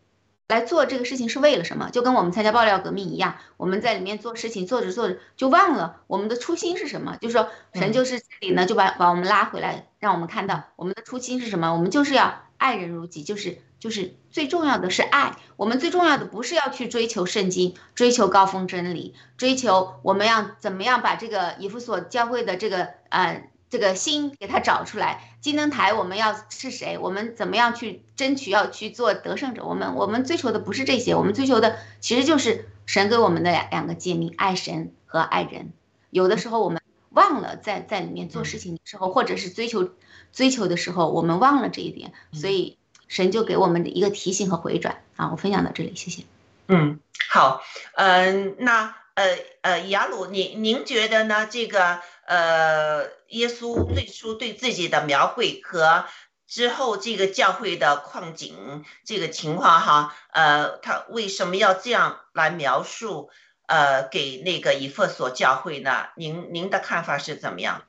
[0.49, 7.17] 来做这个事情是为了什么，就跟我们参加爆料革命一样，我们在里面做事情做着做着就忘了我们的初心是什么。
[7.21, 9.87] 就是说神就是这里呢就把把我们拉回来。
[9.99, 11.73] 让我们看到我们的初心是什么？
[11.73, 15.37] 我们就是要爱人如己，就是就是最重要的是爱。
[15.55, 25.37] 我们最重要的不是要去追求圣经，追求高峰真理，追求我们要怎么样把这个以弗所教会的这个呃这个心给他找出来。
[25.41, 26.99] 金灯台我们要是谁？
[26.99, 29.65] 我们怎么样去争取要去做得胜者？
[29.65, 35.73] 我们我们追求的不是这些，我们追求的其实就是神给我们的两两个诫命：爱神和爱人。
[36.11, 36.81] 有的时候我们。
[37.15, 39.91] 忘了在在里面做事情的时候，或者是追求
[40.33, 45.29] 追求的时候，我们忘了这一点，所以神就给我们的一个提醒和回转啊。
[45.31, 46.23] 我分享到这里，谢谢。
[46.69, 47.61] 嗯，好，
[47.97, 49.25] 嗯，那呃
[49.61, 51.47] 呃，雅鲁，您您觉得呢？
[51.47, 52.01] 这个
[52.33, 56.07] 呃，耶稣最初对自己的描绘和
[56.47, 63.29] 之后这个教会的矿井这个情况哈，呃，他为什么要这样来描述？
[63.67, 66.07] 呃，给那个以弗所教会呢？
[66.17, 67.85] 您您的看法是怎么样？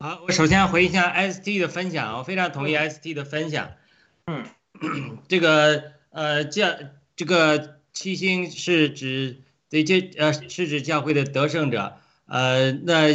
[0.00, 3.72] 好，我首先回应一下 ST 的分享，我非常同意 ST 的分享。
[4.26, 4.44] 嗯，
[5.28, 6.68] 这个呃教
[7.16, 9.40] 这个七星是指
[9.70, 11.96] 对这呃是指教会的得胜者。
[12.26, 13.14] 呃，那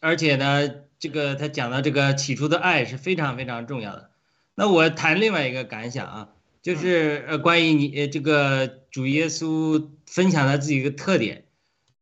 [0.00, 4.10] 而且呢，这个他讲的这个起初的爱是非常非常重要的。
[4.54, 6.28] 那我谈另外一个感想啊。
[6.62, 11.44] 就是呃，关于你呃这个主耶稣分享他自己一个特点，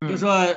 [0.01, 0.55] 就说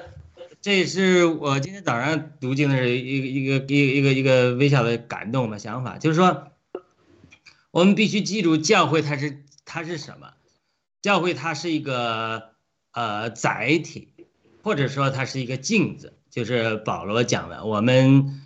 [0.62, 6.52] 这也是我今天早上读经的时候一个一个一个一个一个微小的感动吧想法，就是说
[7.70, 10.32] 我们必须记住教会它是它是什么？
[11.02, 12.52] 教会它是一个
[12.92, 14.08] 呃载体，
[14.62, 16.14] 或者说它是一个镜子，
[16.44, 18.42] 就是保罗讲的，我们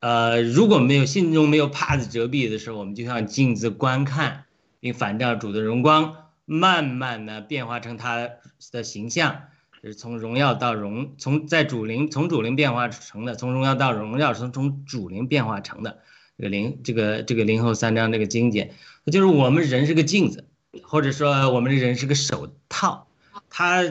[0.00, 4.44] 呃如果没有心中没有帕子遮蔽的时候，我们就像镜子观看。
[4.82, 6.16] 并反照主的荣光，
[6.46, 8.30] 慢慢的变化成他
[8.72, 9.42] 的形象，
[9.82, 15.98] 就是从荣耀到荣，从在主灵从主灵变化成的，从荣耀到荣耀，从从主灵变化成的
[16.38, 18.72] 这个灵，这个这个灵后三章这个经节，
[19.12, 20.46] 就是我们人是个镜子，
[20.82, 23.06] 或者说我们人是个手套，
[23.50, 23.82] 他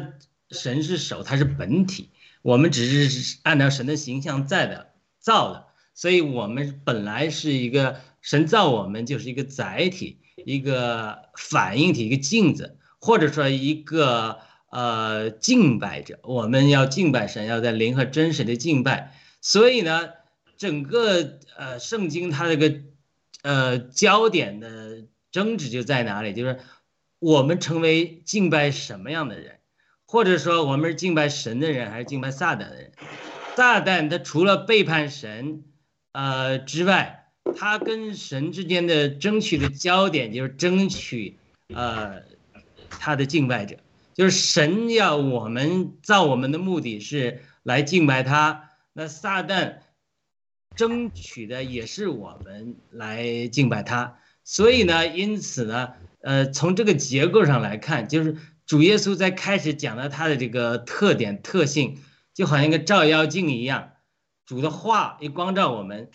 [0.50, 2.10] 神是手，他是本体，
[2.42, 10.18] 我们只是按照神的形象在的造的，所以我们本来是一个神造我们就是一个载体。
[10.46, 19.14] 一个反应体，一个镜子，或者说一个呃敬拜者，我们要敬拜神，要在灵和真神的敬拜。
[19.42, 20.12] 所以呢，
[20.58, 22.80] 整个呃圣经它这个
[23.42, 26.34] 呃焦点的争执就在哪里？
[26.34, 26.58] 就是
[27.20, 29.59] 我们成为敬拜什么样的人，
[30.12, 32.92] 或者说我们是敬拜神的人，还是敬拜撒旦的人？
[33.56, 35.64] 撒旦他除了背叛神
[36.14, 41.38] 呃之外，他跟神之间的争取的焦点就是争取，
[41.76, 42.24] 呃，
[42.90, 43.78] 他的敬拜者，
[44.16, 49.76] 就是神要我们造我们的目的是来敬拜他，那撒旦
[50.76, 55.90] 争取的也是我们来敬拜他，所以呢，因此呢，
[56.22, 58.36] 呃，从这个结构上来看，就是
[58.70, 61.98] 主耶稣在开始讲到他的这个特点特性，
[62.36, 63.94] 就好像一个照妖镜一样，
[64.46, 66.12] 主的话一光照我们。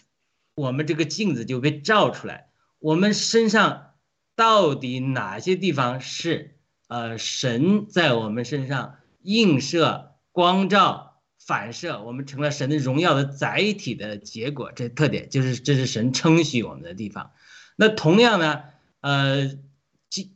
[0.54, 2.46] 我们这个镜子就被照出来，
[2.78, 3.94] 我们身上
[4.36, 6.54] 到底哪些地方是
[6.86, 14.70] 呃神在我们身上映射、光照、反射，我们成了神的荣耀的载体的结果。
[14.70, 17.32] 这特点就是这是神称许我们的地方。
[17.74, 18.62] 那同样呢，
[19.00, 19.58] 呃，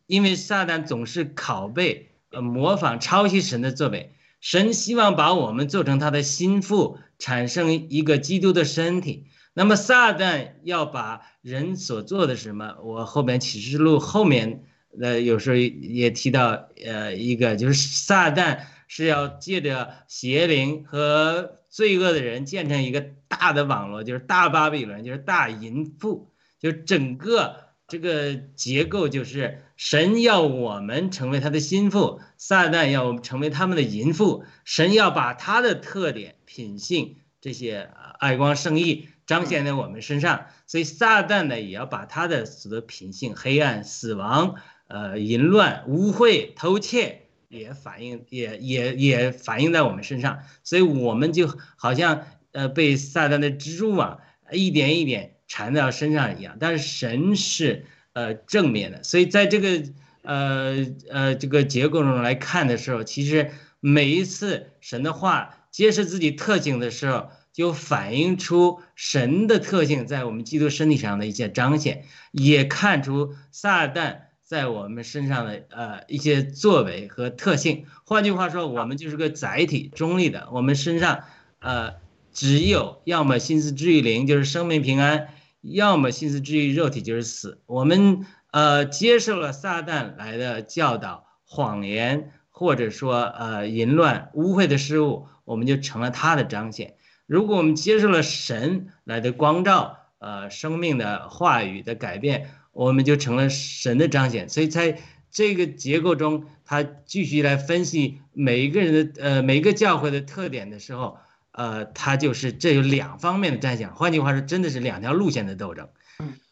[0.07, 9.27] 因为撒旦总是拷贝、呃模仿、抄袭神的作为，神希望把我们做成他的心腹，产生一个基督的身体。
[9.55, 12.77] 那么撒旦要把人所做的什么？
[12.83, 14.65] 我后边启示录后面，
[15.01, 27.57] 呃，有时候也提到，呃，一个就是撒旦是要借着邪灵和罪恶的人建成一个大的网络，就是大巴比伦，就是大淫妇，就整个
[27.89, 39.09] 这个结构就是神要我们成为他的心腹，撒旦要成为他们的淫妇，神要把他的特点、品性这些爱光圣意。
[39.27, 44.55] 彰显在我们身上，所以撒旦呢也要把他的所有品性、黑暗、死亡、
[44.87, 54.19] 呃淫乱、污秽、偷窃也反映，也也也反映在我们身上，所以我们就好像呃被撒旦的蜘蛛网
[54.51, 56.57] 一点一点缠到身上一样。
[56.61, 59.83] 但是神是呃正面的，所以在这个
[60.23, 67.31] 呃呃这个结构中来看的时候，其实每一次神的话揭示自己特性的时候。
[67.51, 77.87] 就反映出神的特性在我们基督身体上的一些彰显，也看出撒旦在我们身上的呃一些作为和特性。
[78.05, 80.47] 换句话说，我们就是个载体，中立的。
[80.53, 81.25] 我们身上
[81.59, 81.95] 呃
[82.33, 85.27] 只有要么心思治愈灵，就是生命平安；
[85.61, 87.61] 要么心思治愈肉体，就是死。
[87.67, 96.95] 我们呃接受了撒旦来的教导、谎言，或者说呃淫乱、污秽的事物，我们就成了他的彰显。
[97.27, 104.49] 如果我们接受了神来的光照，呃，生命的话语的改变，我们就成了神的彰显。
[104.49, 104.99] 所以在
[105.31, 111.19] 这个结构中，他继续来分析每一个人的呃每一个教会的特点的时候，
[111.59, 113.93] 呃，他就是这有两方面的战线。
[113.93, 115.89] 换句话说，真的是两条路线的斗争。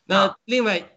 [0.04, 0.90] 那另外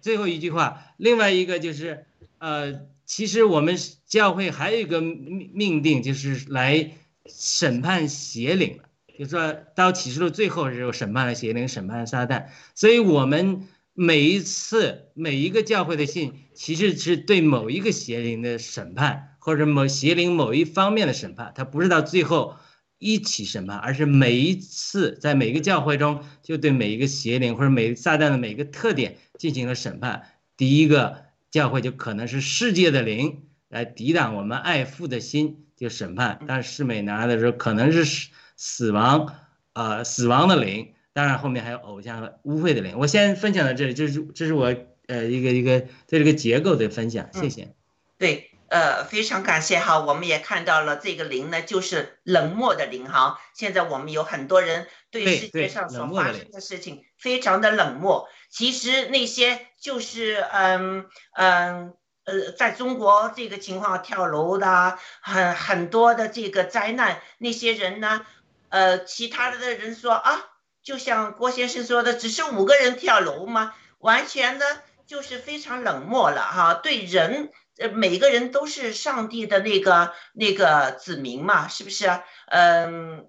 [0.00, 2.06] 最后一句话，另外一个就是
[2.38, 6.92] 呃，其实我们教会还有一个命命定，就是来
[7.26, 8.78] 审判邪灵。
[9.18, 12.46] 就说到启示录最后的时候审判了邪灵，审判了撒旦，
[12.76, 22.58] 所以我们每一次每一个教会的信，其实是对某一个邪灵的审判，或者某邪灵某一方面的审判，它不是到最后
[22.98, 30.22] 一起审判，而是每一次在每个教会中，就对每一个邪灵或者每撒旦的每个特点进行了审判。
[30.56, 38.28] 第一个教会就可能是世界的灵来抵挡我们爱父的心，就审判；但是世美拿的时候可能是。
[38.58, 39.34] 死亡，
[39.74, 42.96] 呃，死亡的灵，当然后面还有偶像和污秽的灵。
[42.96, 44.74] 我先分享到这里，这是这是我
[45.08, 47.74] 呃一个一个对这个结构的分享，谢谢。
[48.16, 53.40] 对，呃，非常感谢哈，我们也看到了这个灵呢，就是冷漠的灵哈。
[53.54, 61.94] 现在我们有很多人对世界上所发生的事情非常的冷漠，其实那些就是嗯嗯
[62.24, 68.26] 呃，在中国这个情况跳楼的很很多的这个灾难，那些人呢。
[68.68, 70.44] 呃，其他的人说啊，
[70.82, 73.72] 就像郭先生说的，只是五个人跳楼吗？
[73.98, 76.74] 完全的就是非常冷漠了哈。
[76.74, 82.08] 对人，呃，每个人都是上帝的那个那个子民嘛，是不是？
[82.46, 83.28] 嗯，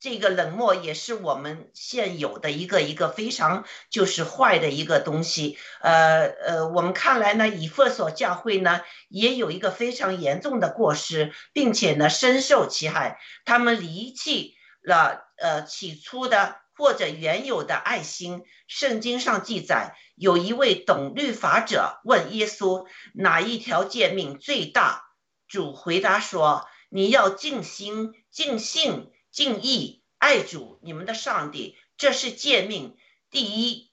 [0.00, 5.58] 这个冷漠也是我们现有的一个一个非常就是坏的一个东西。
[5.80, 14.54] 呃呃，我们看来呢，以弗所教会呢也有一个非常严重的过失，并且呢深受其害，他们离弃。
[14.86, 25.04] 了，呃，起初的或者原有的爱心，圣经上记载，有一位懂律法者问耶稣哪一条诫命最大？
[25.46, 32.96] 主回答说：你要尽心、尽性、尽意爱主你们的上帝，这是诫命
[33.30, 33.90] 第一，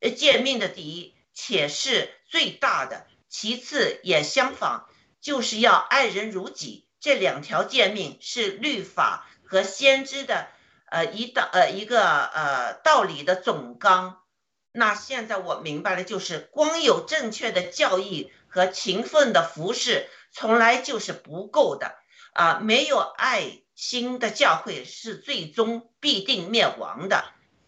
[0.00, 3.06] 呃，诫命的第一，且是最大的。
[3.28, 4.88] 其次也相仿，
[5.20, 6.88] 就是要爱人如己。
[7.00, 9.28] 这两条诫命是律法。
[9.46, 10.48] 和先知的，
[10.94, 14.22] 呃，一道呃一个呃道理的总纲
[14.70, 21.96] 那现在我明白了，就是光有正确的教义和勤奋的服侍，从来就是不够的
[22.32, 22.60] 啊！
[22.62, 27.24] 没有爱心的教会是最终必定灭亡的。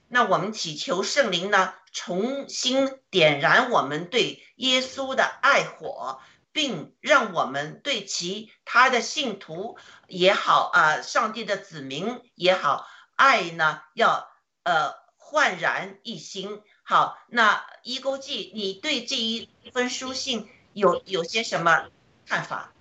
[0.07, 6.21] 那我们祈求圣灵呢，重新点燃我们对耶稣的爱火，
[6.53, 14.31] 并让我们对其他的信徒也好啊，上帝的子民也好，爱呢要
[14.63, 16.63] 呃焕然一新。
[16.85, 21.91] 好，那一勾记，你对这一封书信有有些什么
[22.27, 22.73] 看法？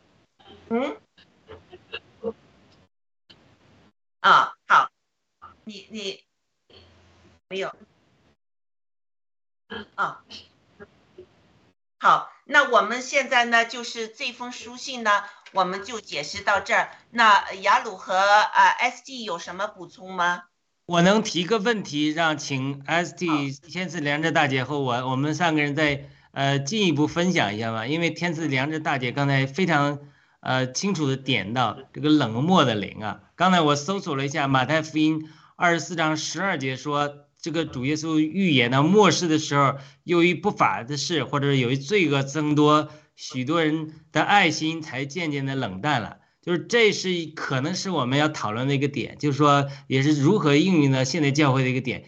[0.69, 0.97] 嗯？
[4.19, 4.91] 啊，好，
[5.63, 6.23] 你你。
[7.47, 7.75] 没有，
[9.93, 10.25] 啊，
[11.99, 15.23] 好，那我们现在呢，就是这封书信呢，
[15.55, 16.89] 我们就解释到这儿。
[17.11, 20.43] 那雅鲁和啊 SG 有什么补充吗？
[20.85, 27.87] 我能提个问题，让请 SG 天赐良知大姐和我，我们三个人再呃进一步分享一下吗？
[27.87, 29.99] 因为天赐良知大姐刚才非常
[30.41, 33.21] 呃清楚的点到这个冷漠的灵啊。
[33.35, 37.25] 刚才我搜索了一下马太福音二十四章十二节说。
[37.41, 46.17] 这个主耶稣预言呢，末世的时候，由于不法的事，或者由于罪恶增多，许多人的爱心才渐渐的冷淡了。
[46.41, 52.05] 就是这是可能是我们要讨论的一个点，就是说也是如何应用呢现代教会的一个点。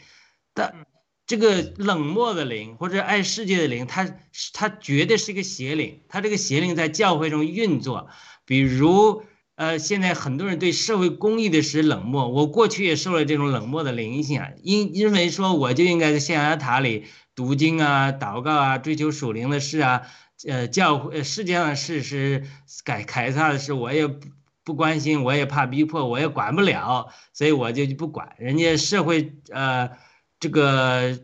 [0.53, 0.86] 但
[1.26, 4.10] 这个冷漠的灵或者爱世界的灵，它
[4.53, 8.10] 它绝对是一个邪灵，它这个邪灵在教会中运作，
[8.45, 9.24] 比如。
[9.58, 20.03] 呃，现在很多人对社会公益的是冷漠，我过去也受了这种冷漠的影响，因因为说我就应该在象牙塔里读经啊、祷告啊、追求属灵的事啊，
[20.46, 22.46] 呃，教会世界上的事是
[22.84, 24.28] 改凯撒的事，我也不
[24.64, 29.92] 不关心，我也怕逼迫，我也管不了，所以我就不管人家社会呃
[30.40, 31.20] 这个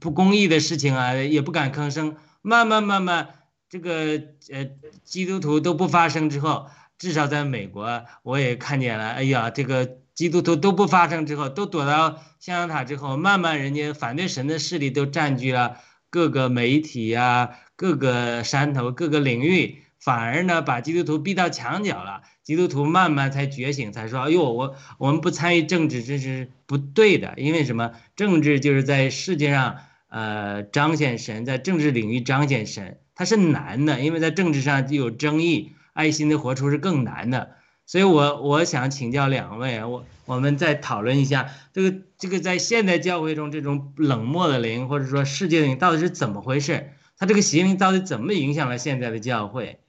[0.00, 2.16] 不公义的事情啊，也不敢吭声。
[2.42, 3.28] 慢慢慢慢，
[3.68, 4.70] 这个呃
[5.04, 6.68] 基督徒都不发声之后。
[6.98, 9.10] 至少在美国，我也看见了。
[9.10, 15.76] 哎呀，这个基督徒都不发声之后，都躲到象牙塔之后，慢慢人家反对神的势力都占据了
[16.10, 22.22] 各个媒体呀、各个山头、各个领域，反而呢把基督徒逼到墙角了。
[22.42, 27.34] 基督徒慢慢才觉醒，才说：“哎呦，我我们不参与政治，这是不对的。
[27.36, 27.92] 因为什么？
[28.16, 29.76] 政治就是在世界上，
[30.08, 37.56] 呃，彰显神，在政治领域彰显神，它是难的，因为在政治上就有争议。”爱心的活出是更难的，
[37.88, 46.92] 所以我我想请教两位，我我们再讨论一下这个这个在现代教会中这种冷漠的灵或者说世界灵到底是怎么回事？
[47.16, 49.80] 它这个邪灵到底怎么影响了现在的教会？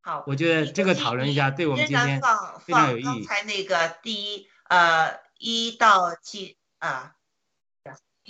[0.00, 2.20] 好，我觉得这个讨论一下对我们今天
[2.64, 3.04] 非常有意义。
[3.04, 7.14] 刚才那个第一呃一到七啊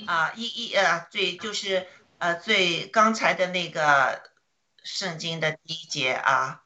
[0.06, 1.86] 啊一一呃最就是
[2.18, 4.20] 呃最刚才的那个
[4.82, 6.60] 圣经的第一节啊。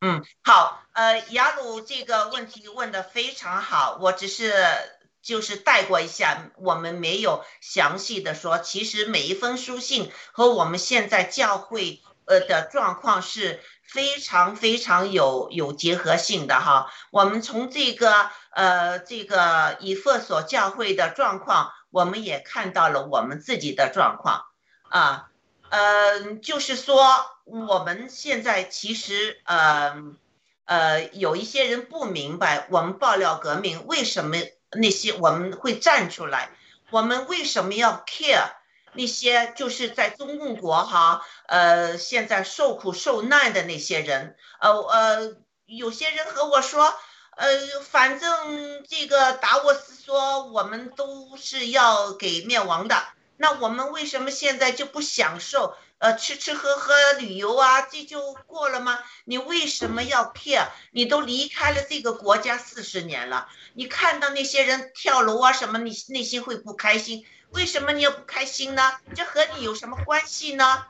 [0.00, 4.52] 嗯，好，呃，雅鲁这个问题问的非常好，我只是
[5.22, 8.58] 就是带过一下，我们没有详细的说。
[8.58, 16.92] 其实每一封书信和我们现在教会呃的状况是非常非常有有结合性的哈。
[17.10, 24.44] 我们从这个呃这个以弗所教会的状况，我们也看到了我们自己的状况
[24.90, 25.30] 啊。
[25.70, 29.96] 嗯，就是说，我们现在其实，呃，
[30.64, 34.36] 呃，有一些人不明白，我们爆料革命为什么
[34.70, 36.50] 那些我们会站出来，
[36.90, 38.50] 我们为什么要 care
[38.92, 45.36] 那些就是在中共国哈，呃，现在受苦受难的那些人，呃呃，
[45.66, 46.94] 有些人和我说，
[47.36, 52.96] 呃，反正这个达沃斯说我们都是要给灭亡的。
[53.36, 55.76] 那我们为什么现在就不享受？
[55.98, 58.98] 呃，吃吃喝喝旅游啊，这就过了吗？
[59.24, 60.68] 你为什么要 care？
[60.90, 67.24] 你都离开了这个国家四十年了，你看到那些人跳楼啊什么，你内心会不开心？
[67.50, 68.98] 为什么你要不开心呢？
[69.14, 70.84] 这和你有什么关系呢？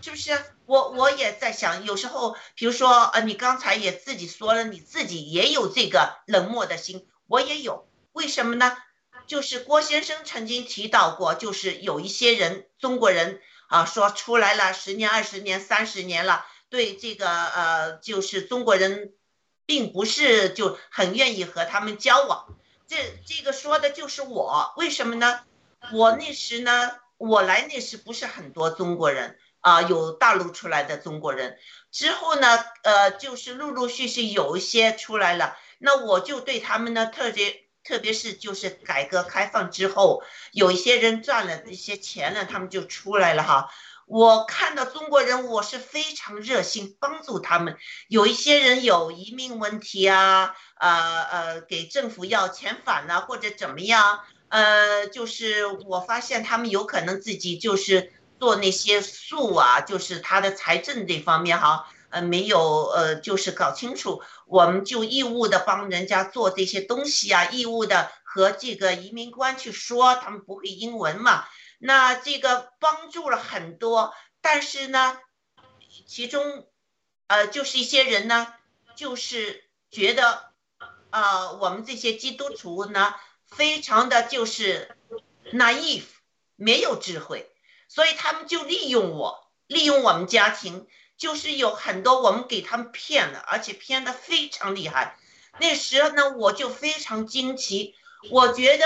[0.00, 0.38] 是不是？
[0.66, 8.76] 我我也在想，有时候，比如说，呃，你刚才也自己说了，你自己也有这个冷漠的心，我也有，为什么呢？
[9.26, 19.14] 就是郭先生曾经提到过，就是有一些人，中国人啊，说出来了十年、二十年、三十年了，对这个呃，就是中国人，
[19.64, 22.46] 并不是就很愿意和他们交往。
[22.86, 22.96] 这
[23.26, 25.40] 这个说的就是我，为什么呢？
[25.92, 31.58] 我那时呢，我来那时不是很多中国人啊，有大陆出来的中国人，
[31.90, 37.63] 之后呢，呃，就是陆陆续续有一些出来了，那我就对他们呢特别。
[37.84, 40.22] 特别是就是改革开放之后，
[40.52, 43.68] 有一些人赚了这些钱了，他们就出来了哈。
[44.06, 47.78] 我看到中国人，我是非常热心帮助他们。
[48.08, 71.44] 有一些人有移民问题啊，呃呃，给政府要遣返呐，或者怎么样，呃，就是我发现他们有可能自己就是做那些数啊，就是他的财政这方面哈，呃，没有呃，就是搞清楚，我们就义务的帮人家做这些东西啊，义务的和这个移民官去说，他们不会英文嘛。
[71.78, 75.18] 那这个帮助了很多，但是呢，
[76.06, 76.68] 其中，
[77.26, 78.46] 呃，就是一些人呢，
[78.94, 80.52] 就是觉得，
[81.10, 84.96] 呃，我们这些基督徒呢，非常的就是
[85.52, 86.04] naive，
[86.54, 87.50] 没有智慧，
[87.88, 90.86] 所以他们就利用我，利用我们家庭，
[91.24, 95.16] 就是有很多我们给他们骗了，而且骗的非常厉害。
[95.58, 97.94] 那时候呢，我就非常惊奇，
[98.30, 98.84] 我觉得。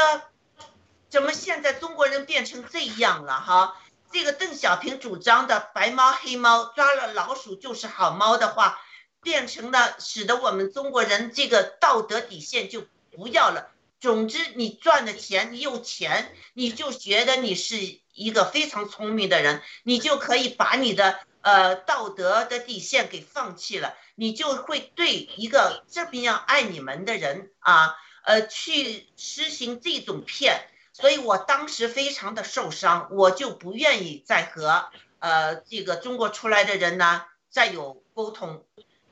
[1.10, 3.74] 怎么现在中国人变成这样了哈？
[4.12, 8.78] 这个邓小平主张的“白猫黑猫，抓了老鼠就是好猫”的话，
[9.22, 13.70] 变成了使得我们中国人这个道德底线就不要了。
[14.00, 17.76] 总之，你赚的钱，你有钱，你就觉得你是
[18.12, 30.66] 一个非常聪明的人，你就可以把你的呃道德的底线给放弃了，你就会对一个这么样爱你们的人啊，呃，去实行这种骗。
[30.92, 38.64] 所以我当时非常的受伤，我就不愿意再和呃这个中国出来的人呢再有沟通。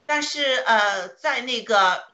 [0.04, 2.04] 但是呃在那个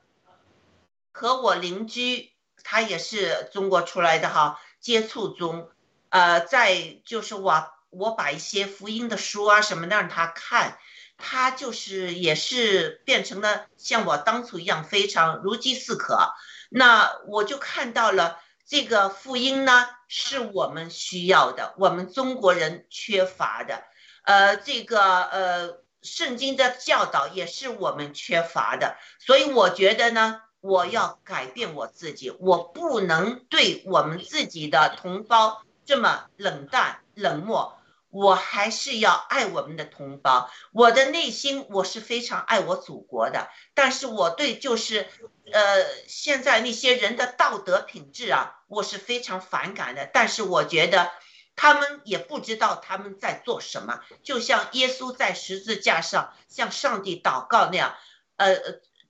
[1.11, 2.33] 和我邻居，
[2.63, 5.71] 他也是中国出来的哈，接触中，
[6.11, 10.79] 呃在就是我我把一些福音的书啊什么的让他看，
[11.17, 16.33] 他就是也是变成了像我当初一样非常如饥似渴。
[16.71, 18.41] 那我就看到了。
[18.65, 23.83] 这个福音呢，是我们需要的，我们中国人缺乏的。
[24.23, 28.97] 呃，这个呃，圣经的教导也是我们缺乏的。
[29.19, 37.77] 所以我觉得呢，我要改变我自己，我不能对我们自己的同胞这么冷淡冷漠。
[38.13, 45.09] 我还是要爱我们的同胞，我的内心我是非常爱我祖国的，但是我对就是，
[45.51, 50.05] 呃，现在那些人的道德品质啊，我是非常反感的。
[50.13, 51.11] 但是我觉得，
[51.57, 57.97] 他们也不知道他们在做什么，就像耶稣在十字架上向上帝祷告那样，
[58.37, 58.59] 呃，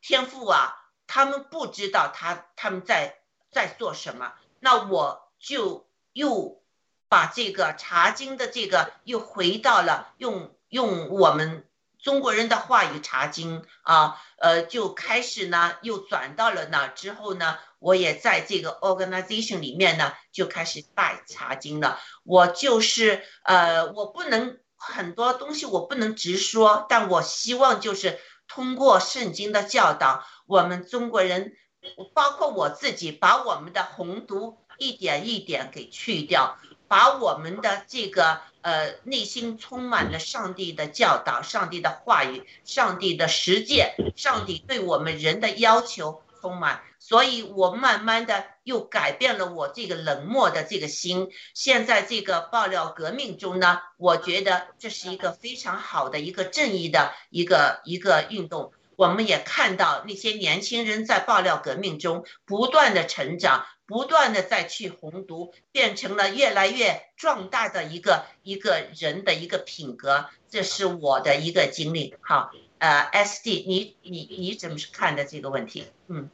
[0.01, 0.77] 天父啊，
[1.09, 3.19] 他们不知道他他们在
[3.51, 6.62] 在做什么，那我就又。
[7.13, 11.69] 把这个查经的这个又回到了用用我们
[12.03, 22.01] 中国人的话语查经啊，呃，就开始呢又转到了那之后呢，我也在这个 organization 里面呢就开始带查经了。
[22.25, 31.53] 我就是呃，我不能很多东西我不能直说，但我希望就是通过圣经的教导，我们中国人，
[32.15, 36.59] 包括我自己，把我们的红毒一点一点给去掉。
[36.93, 51.30] 把我们的这个呃内心充满了上帝的教导、上帝的话语、上帝的实践、上帝对我们人的要求充满，所以我慢慢的又改变了我这个冷漠的这个心。
[51.55, 58.70] 现在这个爆料革命中呢，我觉得这是一个非常好的一个正义的一个一个运动。
[58.97, 63.64] 我们也看到那些年轻人在爆料革命中不断的成长。
[63.93, 72.14] 不断的再去红读，变成了越来越壮大的一个一个人的一个品格，这是我的一个经历。
[72.22, 75.84] 好，呃，S D，你你你怎么看的这个问题？
[76.09, 76.30] 嗯，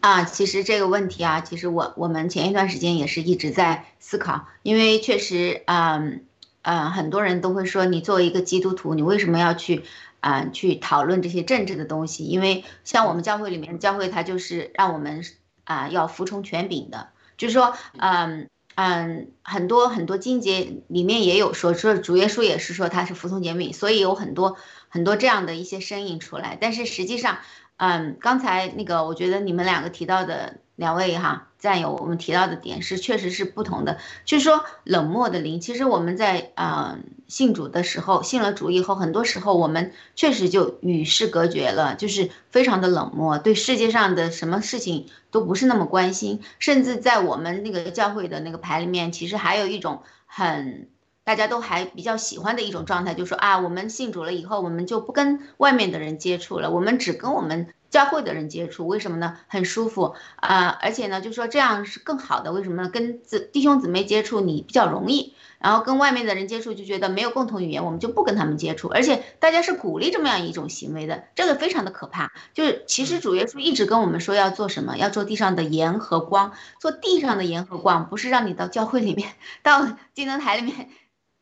[0.00, 6.26] 啊，其实这个问题啊，其实我我们前一段时间也是一直在思考，因为确实，嗯
[6.62, 9.84] 嗯，很多人都会说，你作为一个基督徒，你为什么要去
[10.18, 12.24] 啊去讨论这些政治的东西？
[12.24, 15.24] 因为像我们教会里面，教会它就是让我们。
[15.72, 24.56] 啊，要服从权柄的，就是说，嗯嗯，很多很多经节里面也有说，说主耶稣也是说他是服从权柄，所以有很多
[24.88, 27.38] 很多这样的一些声音出来，但是实际上，
[27.76, 30.58] 嗯，刚才那个我觉得你们两个提到的。
[30.74, 36.98] 两位哈战友，我们提到的点是确实是不同的，就是说冷漠的灵，其实我们在啊
[37.28, 50.88] 信主的时候，信了主以后，很多时候我们确实就与世隔绝了，就是非常的冷漠，对世界上的什么事情都不是那么关心，甚至在我们那个教会的那个牌里面，其实还有一种很
[51.22, 57.68] 大家都还比较喜欢的一种状态，就是说啊，我们信主了以后，我们就不跟外面的人接触了，我们只跟我们。
[57.92, 59.36] 教会的人接触，为什么呢？
[59.46, 62.88] 很舒服啊、而且呢，就说这样是更好的，为什么呢？
[62.88, 72.32] 跟子弟兄姊妹接触你比较容易，然后跟外面的人接触就觉得没有共同语言，我们就不跟他们接触，而且大家是鼓励这么样一种行为的，这个非常的可怕。
[72.54, 79.32] 就是其实主耶稣一直跟我们说要做什么，要做地上的盐和光，做地上的盐和光，不是让你到教会里面，
[79.62, 80.88] 到金灯台里面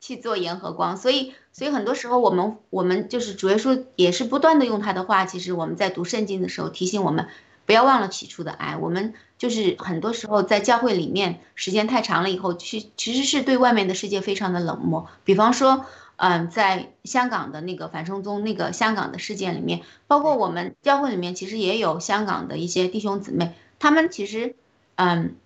[0.01, 0.97] 去做盐和光。
[0.97, 7.29] 所以，所以很多时候我们我们就是主耶稣也是不断的用他的话，其实我们在读圣经的时候提醒我们，
[7.67, 8.77] 不要忘了起初的爱。
[8.77, 15.07] 我们就是很多时候在教会里面时间太长了以后，去其实是对外面的世界非常的冷漠。
[15.25, 15.85] 比方说，
[16.17, 24.55] 嗯，在香港的那个反送中那个香港的事件里面，包括我们教会里面，其实也有香港的一些弟兄姊妹，他们其实，
[24.97, 25.37] 嗯，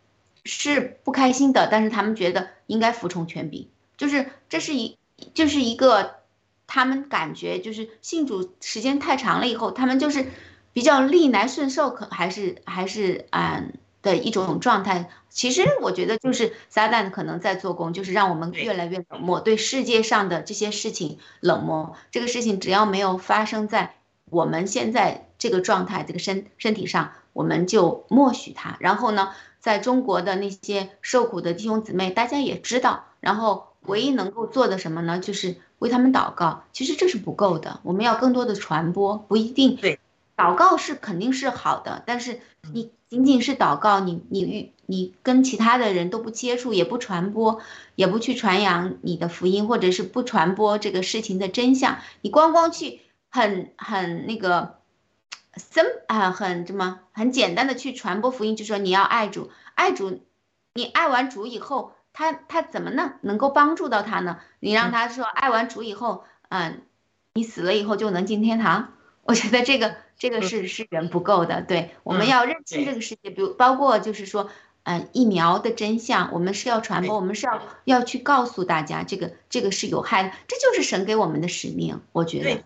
[0.45, 4.99] 是不开心的，但是他们觉得应该服从权柄，就是这是一，
[5.34, 6.16] 就是一个
[6.66, 10.26] 他们感觉就是信主时间太长了以后，他们就是
[10.72, 15.09] 比较逆来顺受，可还是还是嗯的一种状态。
[15.30, 21.97] 其实我觉得就是撒旦可能在做工，就是让我们越来越冷漠，对世界上的这些事情冷漠。
[22.12, 23.97] 这个事情只要没有发生在
[24.30, 28.76] 我们现在这个状态、这个身身体上，我们就默许它。
[28.78, 35.18] 然后呢，在中国的那些受苦的弟兄姊妹，大家也知道，然后唯一能够做的什么呢？
[35.18, 36.64] 就是为他们祷告。
[36.72, 39.76] 其实这是不够的，我们要更多的传播，不一定。
[39.76, 39.99] 对，
[40.37, 42.41] 祷告是肯定是好的，但是
[42.72, 47.61] 你仅仅是祷告，你你与你跟其他的人都不接触，也不传播，
[47.95, 54.76] 也不去传扬你的福音，或者是不传播这个事情的真相，你光光去很很那个。
[55.57, 60.18] 森啊，很什么很简单的去传播福音，就说你要爱主，爱主，
[60.74, 64.39] 你爱完主以后，他他怎么能能够帮助到他呢？
[64.61, 66.87] 你让他说爱完主以后，嗯，
[67.35, 68.95] 你死了以后就能进天堂，
[69.25, 71.61] 我觉得这个这个是是人不够的。
[71.61, 74.49] 对，我们嗯要认清这个世界，比如包括就是说，
[74.85, 82.65] 嗯，疫苗的真相，我们是要传播，我们是要要去告诉大家，这个这个是有害的，这就是神给我们的使命，我觉得对。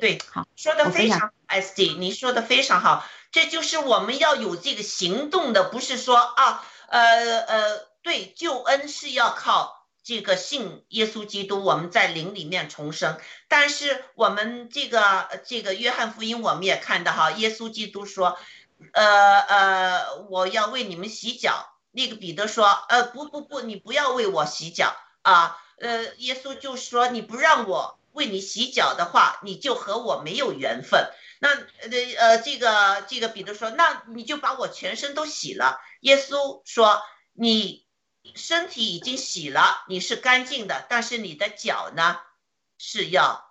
[0.00, 7.62] 对，好，说的非常 SD，你说的非常好，这就是我们要有这个行动的，不是说啊，呃呃，
[8.02, 13.18] 对，救恩是要靠这个信耶稣基督，我们在灵里面重生。
[13.48, 18.38] 但是我们这个这个约翰福音我们也看到哈，耶稣基督说，
[18.92, 21.66] 呃呃，我要为你们洗脚。
[21.92, 25.58] 那个彼得说，呃，不不不，你不要为我洗脚啊。
[25.80, 31.10] 呃，耶稣就说，你不让我为你洗脚的话，你就和我没有缘分。
[31.40, 35.80] 那呃呃，这个这个彼得说，那你就把我全身都洗了。
[36.02, 37.84] 耶稣说，你
[38.34, 42.20] 身体已经洗了，你是干净的，但是你的脚呢
[42.78, 43.44] 是要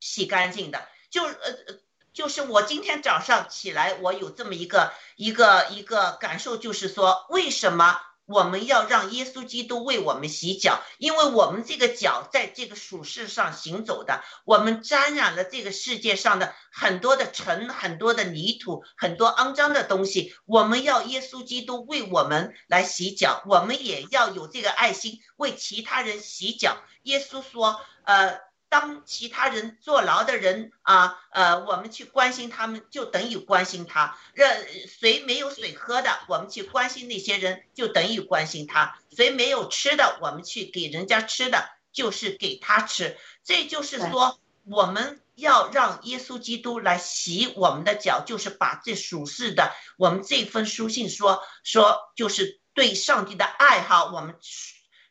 [0.00, 0.86] 洗干净的。
[1.10, 1.80] 就呃呃，
[2.12, 8.00] 就是我今天早上起来，我有这么一个一个一个感受，就是说，为什么？
[8.26, 20.34] 我们要让耶稣基督为我们洗脚，因为我们这个脚在这个属世上行走的，我们沾染了这个世界上的很多的尘、很多的泥土、很多肮脏的东西。
[20.46, 26.78] 我们要耶稣基督为我们来洗脚，我们也要有这个爱心为其他人洗脚。
[27.02, 28.40] 耶稣说：“呃。”
[28.72, 34.16] 当其他人坐牢的人啊，呃，我们去关心他们，就等于关心他。
[34.32, 34.50] 让
[34.88, 38.98] 谁没有水喝的，我们去关心那些人，就等于关心他。
[39.14, 43.18] 谁没有吃的，我们去给人家吃的，就是给他吃。
[43.44, 54.34] 这就是说，我们要让耶稣基督来洗我们的脚，就是把这属世的我们这份书信说说，就是对上帝的爱哈，我们。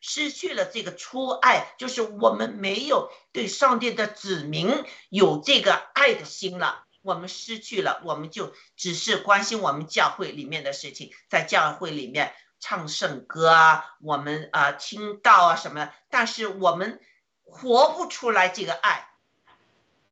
[0.04, 6.84] 失去了这个初爱，就是我们没有对上帝的子民有这个爱的心了。
[7.02, 17.00] 我们失去了，我们就只是关心我们教会里面的事情，在教会里面唱圣歌啊，我们啊、听道啊什么，但是我们
[17.44, 19.08] 活不出来这个爱，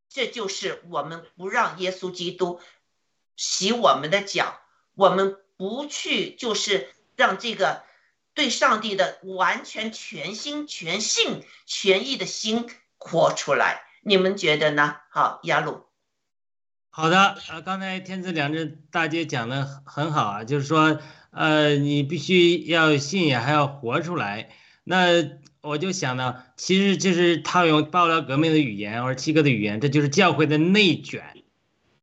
[0.09, 2.61] 这就是我们不让耶稣基督
[3.35, 4.61] 洗我们的脚，
[4.95, 7.83] 我们不去就是让这个。
[8.33, 12.67] 对上帝的完全全心全性全意的心
[12.97, 14.97] 活出来，你们觉得呢？
[15.11, 15.85] 好，亚鲁。
[16.91, 21.01] 好的，呃，刚才天赐良知大姐讲的很好啊，就是说，
[21.31, 24.51] 呃，你必须要信也还要活出来。
[24.85, 25.07] 那
[25.61, 31.43] 我就想呢，其实就是套用爆料革命的语言或者七哥的语言，这就是教会的内卷，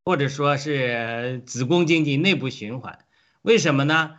[0.03, 2.99] 或者说是子宫经济内部循环。
[3.41, 4.15] 为什么呢？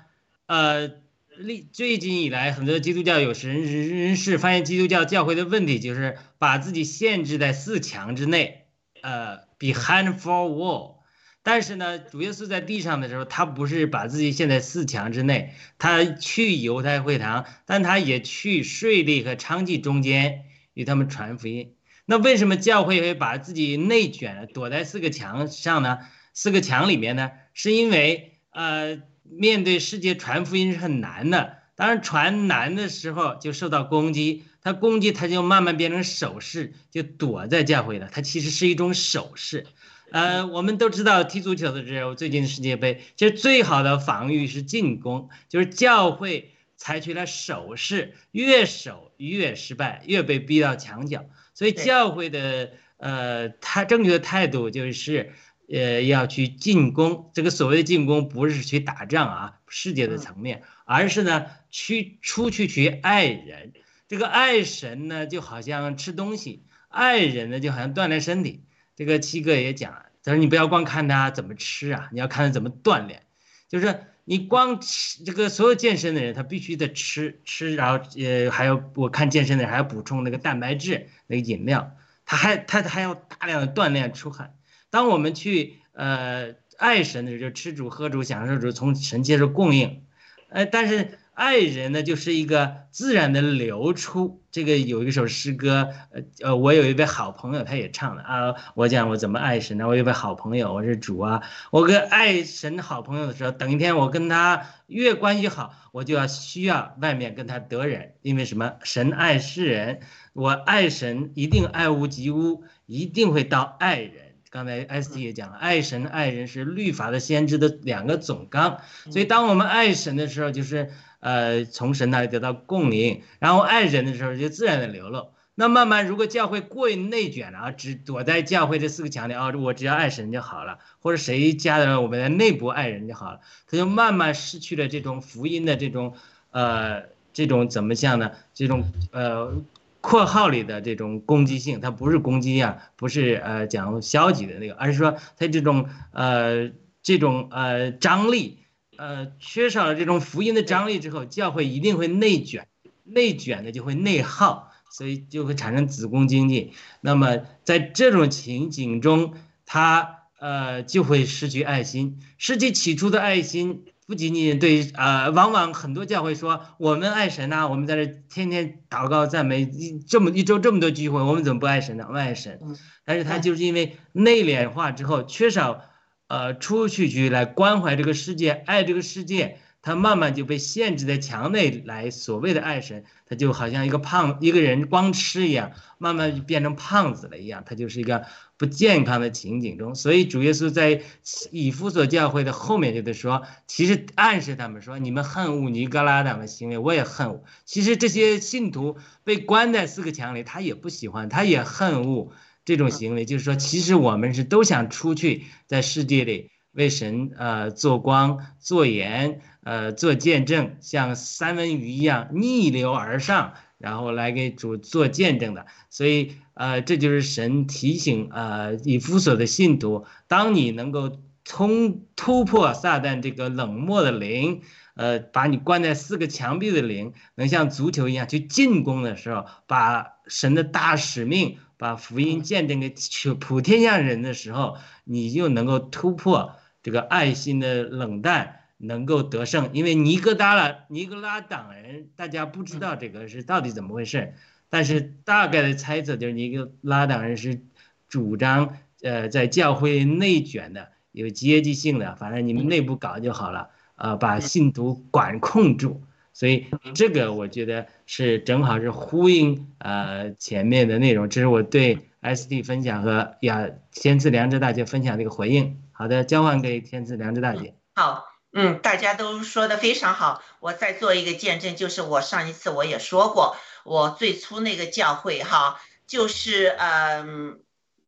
[0.47, 1.07] 呃。
[1.39, 8.67] 历最近以来，很多基督教有神人人士发现，基督教教会的问题就是把自己限制在四墙之内，
[9.03, 10.99] 呃，behind four wall。
[11.45, 21.75] 但是呢，主耶稣在地上的时候，他不是把自己限在四墙之内，他去犹太会堂，但他也去税吏和娼妓中间与他们传福音。
[22.05, 25.99] 那为什么教会会把自己内卷，躲在四个墙上呢？
[26.35, 27.31] 四个墙里面呢？
[27.55, 31.59] 是因为呃，面对世界传福音是很难的。
[31.75, 38.09] 当然，传难的时候就受到攻击，他攻击他就慢慢变成守势，就躲在教会了。
[38.11, 39.65] 他其实是一种守势。
[40.11, 51.27] 呃，我们都知道踢足球的时候，最近世界杯，其实最好的防御是进攻，就是教会采取了守势，越守越失败，越被逼到墙角。
[51.55, 55.33] 所以教会的呃，他正确的态度就是
[55.71, 57.31] 呃，要去进攻。
[57.35, 63.73] 这个所谓的进攻，不是去打仗啊，世界的层面，而是呢，去出去去爱人。
[64.09, 68.65] 这个爱神呢，就好像吃东西；爱人呢，就好像锻炼身体。
[68.97, 73.23] 这个七哥也讲，他说你不要光看他怎么吃啊，你要看他怎么锻炼。
[73.69, 81.95] 就是你光吃这个所有健身的人，他必须得吃吃，然后呃还有我看健身的人还要补充那个蛋白质那个饮料，
[82.25, 84.55] 他还他还要大量的锻炼出汗。
[84.91, 90.03] 当我们去呃爱神的时候，就吃主喝主享受主，从神接受供应，
[90.51, 91.19] 呃但是。
[91.39, 94.43] 爱人呢，就是一个自然的流出。
[94.51, 98.55] 这个有一首诗歌，呃呃，我有一位好朋友，他也唱了啊。
[98.75, 99.87] 我讲我怎么爱神呢？
[99.87, 101.43] 我有位好朋友，我是主啊。
[101.71, 108.73] 我跟爱神好朋友的时候，等一天我跟他越关系好，我就要需要外面跟他得人，因为什么？
[108.83, 110.01] 神爱世人，
[110.33, 114.28] 我爱神一定爱屋及乌，一定会到爱人。
[114.51, 118.81] 刚才 S T 也讲了，爱神爱人是律法的先知的两个总纲。
[119.11, 120.91] 所以当我们爱神的时候，就是
[121.21, 125.29] 呃从神那里得到共鸣，然后爱人的时候就自然的流露。
[125.55, 133.41] 那慢慢如果教会过于内卷了啊，只躲在教会这四个墙里啊，我只要爱神就好了，或者谁家的我们在内部爱人就好了，
[133.71, 136.15] 他就慢慢失去了这种福音的这种
[136.53, 138.33] 呃这种怎么讲呢？
[138.55, 139.53] 这种呃。
[140.01, 146.71] 括号里的这种攻击性，它不是攻击啊，不是呃讲消极的那个，而是说它这种呃
[147.03, 148.59] 这种呃张力，
[148.97, 152.69] 呃缺少了这种福音的张力之后，教会一定会内卷，
[153.05, 156.73] 内卷的就会内耗，所以就会产生子宫经济。
[157.01, 159.35] 那么在这种情景中，
[159.67, 163.85] 他呃就会失去爱心，失去起初的爱心。
[164.09, 172.07] 不仅仅对呃，往往很多教会说我们爱神呐，我们在这天天祷告赞美，一这么一周这么多聚会，我们怎么不爱神呢？
[172.09, 172.59] 我们爱神，
[173.05, 175.83] 但是他就是因为内敛化之后，缺少
[176.27, 179.59] 呃出去去来关怀这个世界，爱这个世界。
[179.81, 188.27] 他慢慢就被限制在墙内来，所谓的爱神，他就好像一个胖一个人光吃一样，慢慢就变成胖子了一样，他就是一个
[188.57, 189.95] 不健康的情景中。
[189.95, 191.03] 所以主耶稣在
[191.51, 197.41] 以弗所教会的后面就得说，其实暗示他们说，你们恨恶尼格拉党的行为，我也恨。
[197.65, 202.33] 其实这些信徒被关在四个墙里，他也不喜欢，他也恨恶
[202.65, 203.25] 这种行为。
[203.25, 209.43] 就是说，其实我们是都想出去，在世界里为神呃做光做盐。
[209.65, 215.67] 呃，做见证，像三文鱼一样逆流而上，然后来给主做见证的。
[215.91, 224.63] 所以，呃，这就是神提醒呃以弗所的信徒：当你能够冲突破撒旦这个冷漠的灵，
[224.95, 232.95] 呃，把你关在四个墙壁的灵，能像足球一样去进攻的时候，把神的大使命，把福音见证给
[233.39, 238.55] 普天下人的时候，你就能够突破这个爱心的冷淡。
[238.81, 244.35] 能够得胜，因为尼格达拉尼格拉党人，大家不知道这个是到底怎么回事，
[244.71, 247.61] 但是大概的猜测就是尼格拉党人是
[248.09, 256.01] 主张呃在教会内卷的，有阶级性的，反正你们内部搞就好了，呃把信徒管控住，
[256.33, 265.83] 所以这个我觉得是正好是呼应呃前面的内容，这是我对 SD 分享和呀天赐良知大姐分享的一个回应。
[265.99, 267.75] 好的，交换给天赐良知大姐。
[267.95, 268.25] 好。
[268.51, 270.43] 嗯，大家都说的非常好。
[270.61, 277.61] 我再做一个见证，就是我上一次我也说过，我最初那个教会哈，就是嗯，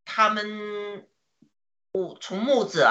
[0.07, 1.07] 他们
[1.93, 2.86] 木从木子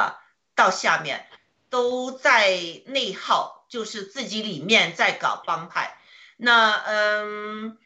[0.54, 1.28] 到下面
[1.72, 2.52] 都在
[2.86, 5.98] 内耗，就是自己里面在搞帮派。
[6.38, 7.80] 那嗯，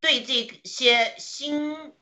[0.00, 1.92] 对这些新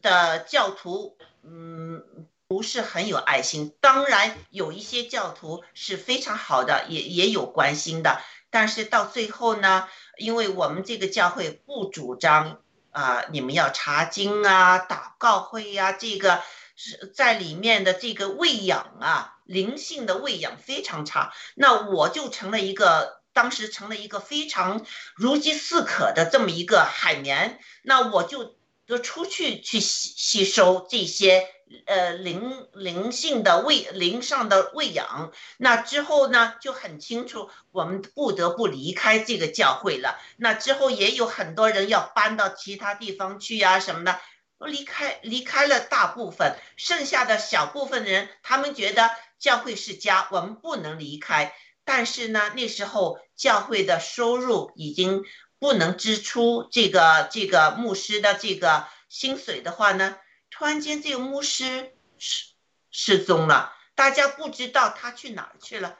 [0.00, 2.28] 的教徒，嗯。
[2.48, 8.22] 不是很有爱心，当然有一些教徒是非常好的，也也有关心的。
[8.50, 9.86] 但是到最后呢，
[10.16, 16.42] 因为我们这个教会不主张啊，你们要查经啊、祷告会呀，这个
[16.74, 23.18] 是在里面的这个喂养啊，灵性的喂养非常差，那我就成了一个。
[23.34, 24.84] 当时成了一个非常
[25.14, 31.46] 如饥似渴的这么一个海绵，那我就就出去去吸吸收这些
[31.86, 35.32] 呃灵灵性的喂灵上的喂养。
[35.56, 40.18] 那之后呢，就很清楚我们不得不离开这个教会了。
[40.36, 44.20] 那之后也有很多人要搬到其他地方去呀什么的，
[44.58, 51.54] 离开离开了大部分，剩下的小部分人，他们觉得教会是家，我们不能离开。
[51.84, 55.24] 但是呢，那时候教会的收入已经
[55.58, 60.16] 不能支出这个这个牧师的这个薪水的话呢，
[60.58, 62.46] 突然间这个牧师失
[62.90, 65.96] 失踪了，大家不知道他去哪儿去了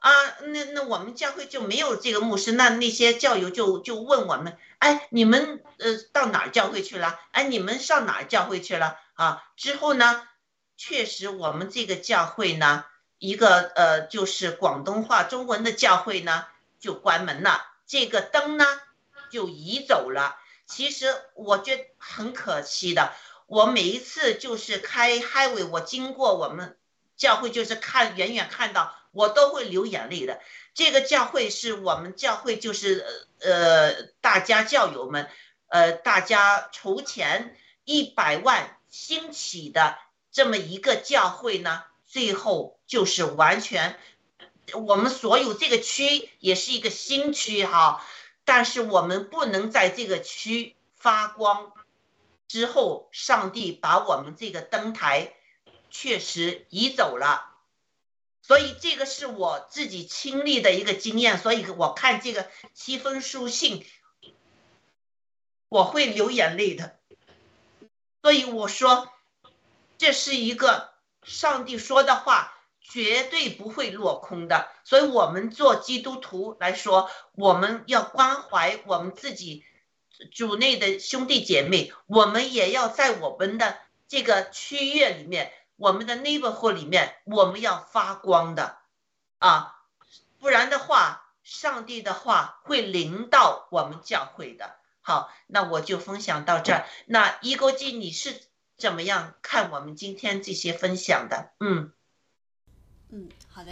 [0.00, 0.12] 啊？
[0.48, 7.18] 那那我们教会就没有这个牧师，那那些教友就就问我们，哎，你们呃到哪儿教会去了？
[7.30, 8.98] 哎，你们上哪儿教会去了？
[9.14, 10.28] 啊，之后呢，
[10.76, 12.84] 确实我们这个教会呢。
[13.18, 16.44] 一个呃，就是广东话中文的教会呢，
[16.80, 17.64] 就关门了。
[17.86, 18.66] 这个灯呢，
[19.30, 20.36] 就移走了。
[20.66, 23.12] 其实我觉得很可惜的。
[23.52, 26.78] 我每一次就是开 highway，我经过我们
[27.18, 30.40] 教会，就是看远远看到，我都会流眼泪的。
[30.72, 33.04] 这个教会是我们教会，就是
[33.40, 35.28] 呃，大家教友们，
[35.68, 39.98] 呃，大家筹钱一百万兴起的
[40.30, 41.84] 这么一个教会呢。
[42.06, 43.98] 最后就是完全，
[44.72, 48.02] 我们所有这个区也是一个新区哈，
[48.46, 51.74] 但是我们不能在这个区发光。
[52.52, 55.32] 之后，上帝把我们这个灯台
[55.88, 57.48] 确实移走了，
[58.42, 61.38] 所以这个是我自己亲历的一个经验。
[61.38, 63.86] 所以我看这个七封书信，
[65.70, 66.98] 我会流眼泪的。
[68.20, 69.10] 所以我说，
[69.96, 70.92] 这是一个。
[71.24, 79.64] 上帝说的话绝对不会落空的，所以，我们做基督徒来说，我们要关怀我们自己
[80.30, 88.78] 主内的兄弟姐妹，我们也要在我们的这个区域里面，我们的 neighborhood 里面，我们要发光的
[89.38, 89.80] 啊，
[90.38, 94.76] 不然的话，上帝的话会临到我们教会的。
[95.00, 96.86] 好，那我就分享到这儿。
[97.06, 98.40] 那伊国记，你是？
[98.78, 101.52] 怎么样看我们今天这些分享的？
[101.60, 101.92] 嗯
[103.14, 103.70] 嗯，好的，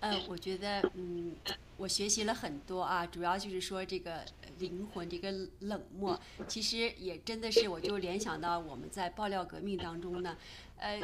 [0.00, 1.36] 呃，我觉得嗯，
[1.76, 4.24] 我学习了很多啊，主要就是说这个
[4.58, 6.18] 灵魂这个冷漠，
[6.48, 10.34] 其实也真的是，我就联想到我们在爆料革命当中呢，
[10.78, 10.98] 呃，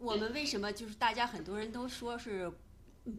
[0.00, 2.52] 我们为什么就是大家很多人都说是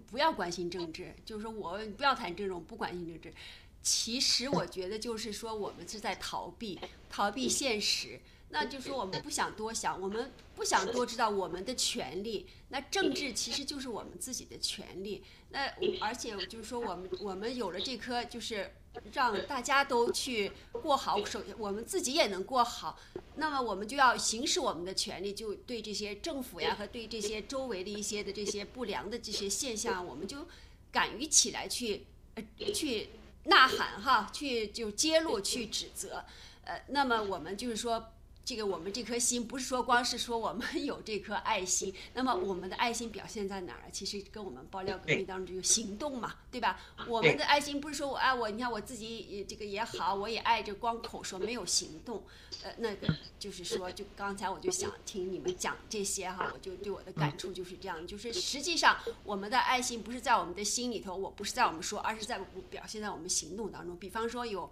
[0.07, 3.33] 不要关心政治，就是说我不要谈这种不关心政治，
[3.81, 6.77] 其实我觉得就是说我们是在逃避
[7.09, 8.19] 逃避现实。
[8.49, 12.47] 那就说我们不想多想，我们不想多知道我们的权利。
[12.69, 15.23] 那政治其实就是我们自己的权利。
[15.49, 18.71] 那而且就是说，我们我们有了这颗，就是
[19.11, 22.97] 让大家都去过好，首先我们自己也能过好。
[23.35, 30.47] 那么我们就要行使我们的权利，就对这些政府呀和对这些周围的一些的这些不良的这些现象，我们就
[30.91, 32.43] 敢于起来去呃
[32.73, 33.09] 去
[33.45, 36.23] 呐喊哈，去就揭露去指责。
[36.63, 38.11] 呃，那么我们就是说。
[38.45, 43.89] 这个我们这颗心不是说光是说我们有这颗爱心， 那么我们的爱心表现在哪儿？
[43.91, 46.79] 其实跟我们爆料革命当中就有行动嘛，对吧？
[47.07, 52.23] 我们的爱心不是说我爱我，你看我自己这个也好，我也爱，着光口说没有行动，
[52.61, 62.37] 呃，那个就是说，就刚才我就想听你们讲这些哈，我就对我的感触就是这样，就是实际上我们的爱心不是在我们的心里头，我不是在我们说，而是在
[62.69, 63.97] 表现在我们行动当中。
[63.97, 64.69] 比方说有。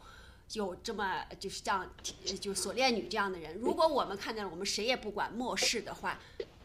[0.51, 1.89] 有这么就是这样，
[2.39, 6.19] 就锁链女这样的人，如果我们看见了，我们谁也不管漠视的话，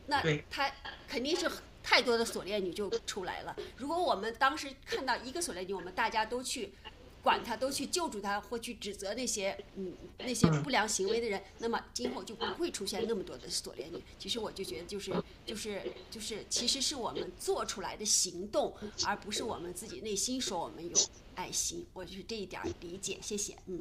[0.07, 0.71] 那他
[1.09, 1.51] 肯定是
[1.83, 3.57] 太多的锁链女就出来了。
[3.77, 6.75] 如果我们当时看到一个锁链女，我们大家都去。
[7.23, 14.03] 管他都去救助他或去指责那些嗯那些不良行为的人，那么今后就不会出现那么多的锁链女。
[14.19, 15.13] 其实我就觉得就是
[15.45, 18.73] 就是就是其实是我们做出来的行动，
[19.05, 20.97] 而不是我们自己内心说我们有
[21.35, 21.85] 爱心。
[21.93, 23.57] 我就是这一点理解，谢谢。
[23.67, 23.79] 嗯，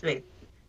[0.00, 0.22] 对，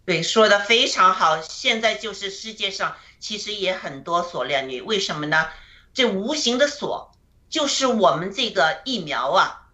[0.05, 1.41] 对，说的非常好。
[1.41, 5.49] 现在就是世界上其实也很多锁链女，为什么呢？
[5.93, 7.11] 这无形的锁
[7.49, 9.69] 就是我们这个疫苗啊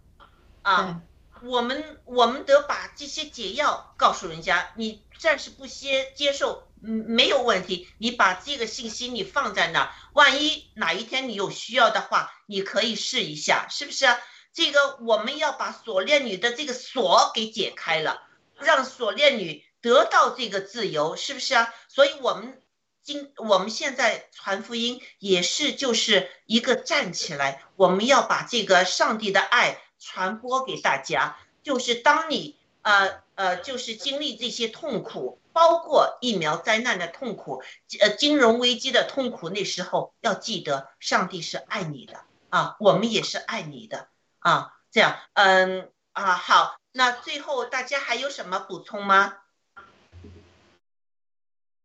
[0.63, 1.01] 啊。
[1.43, 7.87] 我们我们得把这些解药告诉人家，你暂时不接接受，嗯，没有问题。
[7.97, 14.05] 你把这个信息你放在那儿，万一哪一天你有需要的话，你可以试一下，是不是？
[14.53, 18.21] 这个我们要把锁链女的这个锁给解开了，
[18.59, 21.73] 让锁链女得到这个自由，是不是啊？
[21.87, 22.61] 所以我们
[23.01, 31.37] 今我们现在传福音也是就是一个站起来，我们要把这个上帝的爱传播给大家。
[31.63, 37.63] 就是当你呃呃，就是经历这些痛苦，包括疫苗灾难的痛苦，
[38.01, 44.73] 呃，金融危机的痛苦，那时候要记得，上帝是爱你的啊，我们也是爱你的啊。
[44.91, 49.37] 这样，嗯啊，好，那最后大家还有什么补充吗？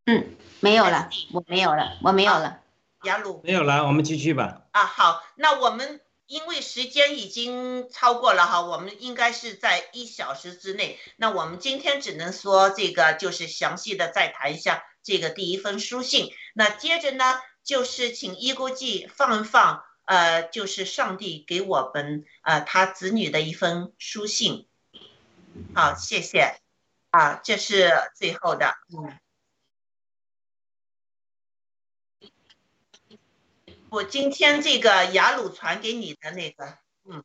[0.06, 2.60] 嗯，没有了，我没有了，我没有了。
[3.02, 4.62] 雅鲁没有了，我们继续吧。
[4.72, 10.98] 啊，好，那我们因为时间已经超过了哈，我们应该是在一小时之内。
[11.16, 16.32] 那我们今天只能说这个，就是详细的再谈一下这个第一封书信。
[16.54, 24.68] 那接着呢，就是请一国际放一放，呃，就是上帝给我们呃他子女的一封书信。
[25.74, 26.56] 好，谢谢。
[27.10, 29.18] 啊，这是最后的，嗯。
[33.96, 36.76] 我今天这个雅鲁传给你的那个，
[37.08, 37.24] 嗯，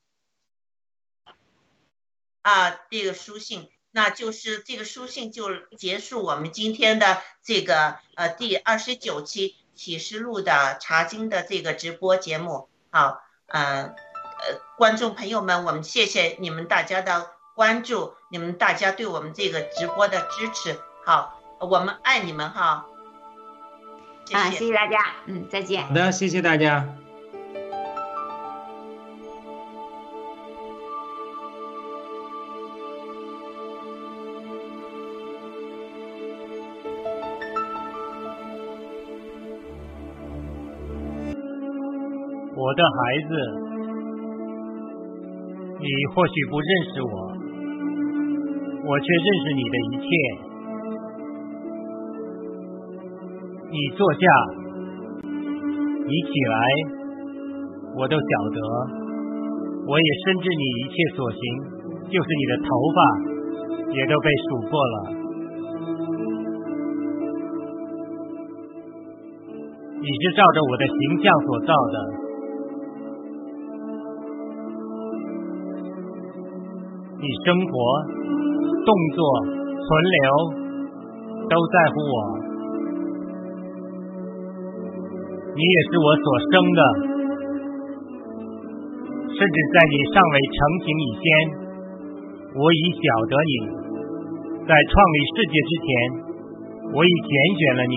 [2.44, 12.70] 啊，这个书信，那就是这个书信就结束我们今天的这个呃第二十九期启示录的查经的这个直播节目。
[12.90, 13.94] 好，嗯，呃，
[14.78, 20.80] 观众朋友们，我们谢谢你们大家的关注，你们大家对我们这个直播的支持。
[21.06, 22.88] 好，我们爱你们哈。
[24.34, 24.98] 啊，谢谢大家，
[25.28, 25.84] 嗯，再见。
[25.84, 26.88] 好的，谢谢大家。
[42.54, 43.30] 我的孩子，
[45.80, 47.10] 你或许不认识我，
[48.88, 50.51] 我却认识你的一切。
[53.72, 54.20] 你坐下，
[55.24, 56.60] 你起来，
[57.96, 58.60] 我都晓得。
[59.88, 61.40] 我也深知你一切所行，
[62.12, 63.00] 就是你的头发
[63.96, 64.96] 也都被数过了。
[70.02, 71.96] 你是照着我的形象所造的，
[77.22, 77.72] 你生活、
[78.84, 79.20] 动作、
[79.80, 80.28] 存留
[81.48, 82.51] 都在乎我。
[85.62, 86.82] 你也是我所生的，
[89.30, 91.26] 甚至在你尚未成型以前，
[92.58, 93.54] 我已晓得你；
[94.66, 95.90] 在创立世界之前，
[96.98, 97.96] 我已拣选了你。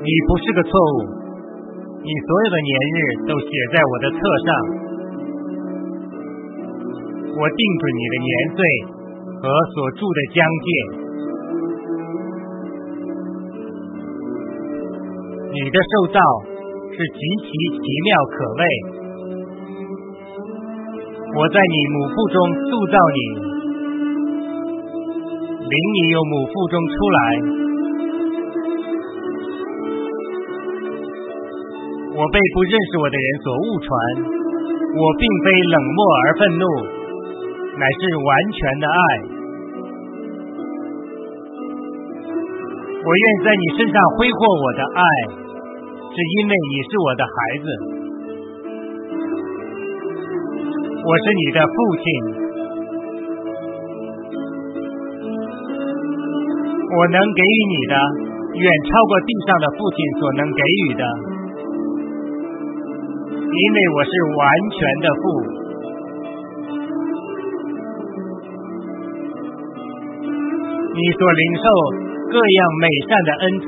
[0.00, 0.96] 你不是个错误，
[2.00, 2.98] 你所有的年日
[3.28, 4.48] 都写在我的册上。
[7.28, 8.58] 我定准你的年岁
[9.36, 9.44] 和
[9.76, 11.11] 所住的疆界。
[15.52, 16.18] 你的受造
[16.90, 18.64] 是极其奇妙可畏，
[21.36, 23.20] 我在你母腹中塑造你，
[25.60, 27.20] 领你由母腹中出来。
[32.16, 33.92] 我被不认识我的人所误传，
[34.96, 36.64] 我并非冷漠而愤怒，
[37.76, 39.00] 乃是完全的爱。
[43.04, 45.02] 我愿在你身上挥霍我的爱，
[46.12, 47.66] 是因为你是我的孩子。
[51.00, 52.04] 我是你的父亲，
[56.92, 57.94] 我能给予你的
[58.60, 61.02] 远超过地上的父亲所能给予的，
[63.48, 65.24] 因为我是完全的父。
[70.92, 71.64] 你所领受。
[72.32, 73.66] 各样美善的恩赐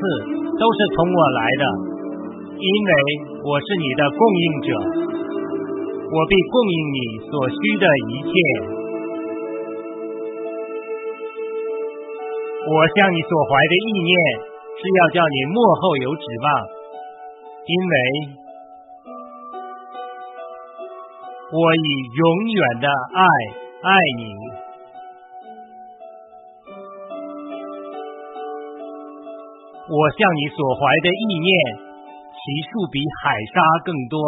[0.57, 1.65] 都是从我来的，
[2.65, 2.93] 因为
[3.45, 4.69] 我是你的供应者，
[6.09, 8.33] 我必供应你所需的一切。
[12.65, 14.17] 我向你所怀的意念
[14.81, 16.49] 是要叫你幕后有指望，
[17.69, 17.95] 因为
[21.53, 23.21] 我以永远的爱
[23.85, 24.33] 爱你。
[29.85, 31.84] 我向你所怀的意念，
[32.45, 33.59] 其数比海沙
[33.89, 34.21] 更多。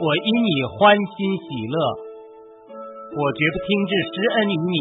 [0.00, 1.76] 我因你欢欣喜乐，
[3.12, 4.76] 我绝不听至施恩于你，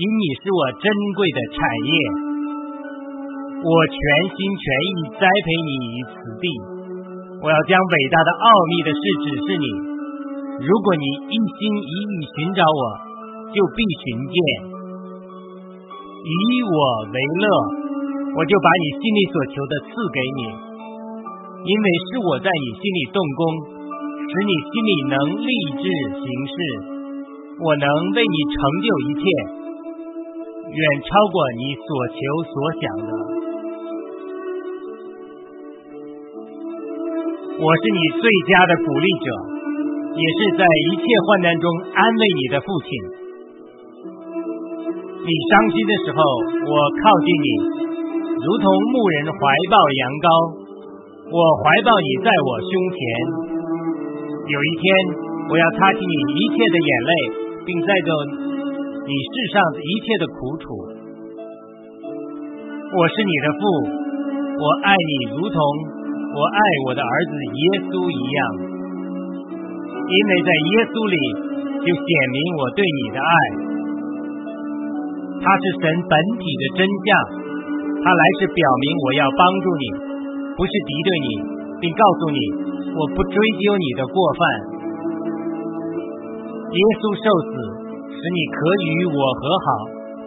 [0.00, 1.92] 因你是我珍贵的产业。
[3.60, 4.00] 我全
[4.32, 6.44] 心全意栽培你于此地，
[7.44, 9.68] 我要将伟大的奥秘的事指示你。
[10.56, 12.82] 如果你一心一意寻找我，
[13.52, 14.36] 就必寻见。
[16.16, 16.32] 以
[16.64, 16.80] 我
[17.12, 17.44] 为乐，
[18.40, 20.40] 我就把你心里所求的赐给你，
[21.62, 23.40] 因为是我在你心里动工，
[24.18, 25.84] 使你心里能立志
[26.18, 26.54] 行事，
[27.62, 27.86] 我能
[28.18, 29.22] 为你成就一切，
[30.74, 32.18] 远超过你所求
[32.50, 33.10] 所想的。
[37.62, 39.26] 我是你最佳的鼓励者，
[40.18, 42.90] 也是在一切患难中安慰你的父亲。
[45.22, 47.48] 你伤心的时候，我靠近你，
[48.34, 49.38] 如同牧人怀
[49.70, 50.26] 抱羊羔，
[51.32, 53.00] 我怀抱你在我胸前。
[54.52, 54.84] 有一天，
[55.48, 57.12] 我要擦去你一切的眼泪，
[57.64, 58.10] 并带走
[59.08, 60.64] 你世上一切的苦楚。
[62.92, 63.64] 我是你的父，
[64.60, 65.56] 我爱你如同
[66.36, 68.40] 我爱我的儿子耶稣一样，
[70.04, 71.16] 因为在耶稣里
[71.80, 73.32] 就显明我对你的爱。
[75.40, 77.08] 他是神本体的真相，
[78.04, 80.11] 他来是表明我要帮助你，
[80.56, 81.28] 不是敌对你，
[81.80, 82.38] 并告诉你
[82.92, 84.40] 我不追究你的过犯。
[86.72, 87.52] 耶稣受死，
[88.08, 89.66] 使你可与我和好，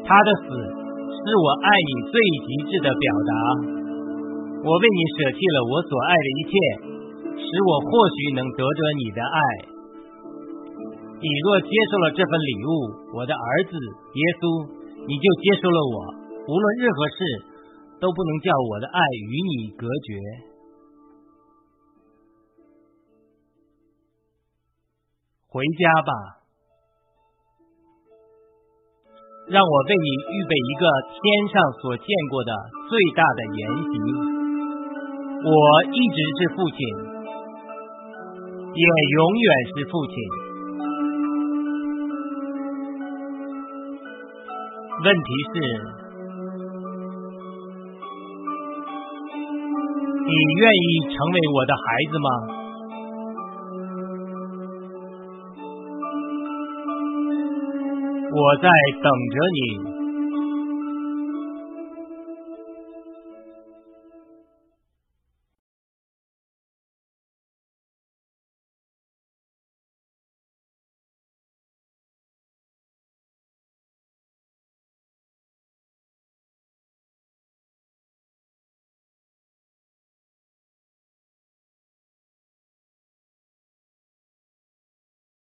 [0.06, 2.16] 他的死是我爱你最
[2.46, 3.32] 极致的表达。
[4.66, 6.54] 我为你舍弃了我所爱的一切，
[7.38, 9.40] 使我或许能得着你的爱。
[11.22, 12.70] 你若接受了这份礼物，
[13.18, 14.82] 我的儿子耶稣。
[15.06, 15.98] 你就接受了我，
[16.50, 17.18] 无论任何事
[18.00, 20.14] 都不能叫我的爱与你隔绝。
[25.48, 26.12] 回家吧，
[29.48, 30.84] 让我为你预备一个
[31.16, 32.52] 天上所见过的
[32.90, 33.94] 最大的筵席。
[35.46, 36.78] 我一直是父亲，
[38.74, 40.16] 也永远是父亲。
[45.06, 45.56] 问题是，
[50.28, 52.30] 你愿意成为我的孩子吗？
[58.34, 58.68] 我在
[59.02, 59.95] 等着你。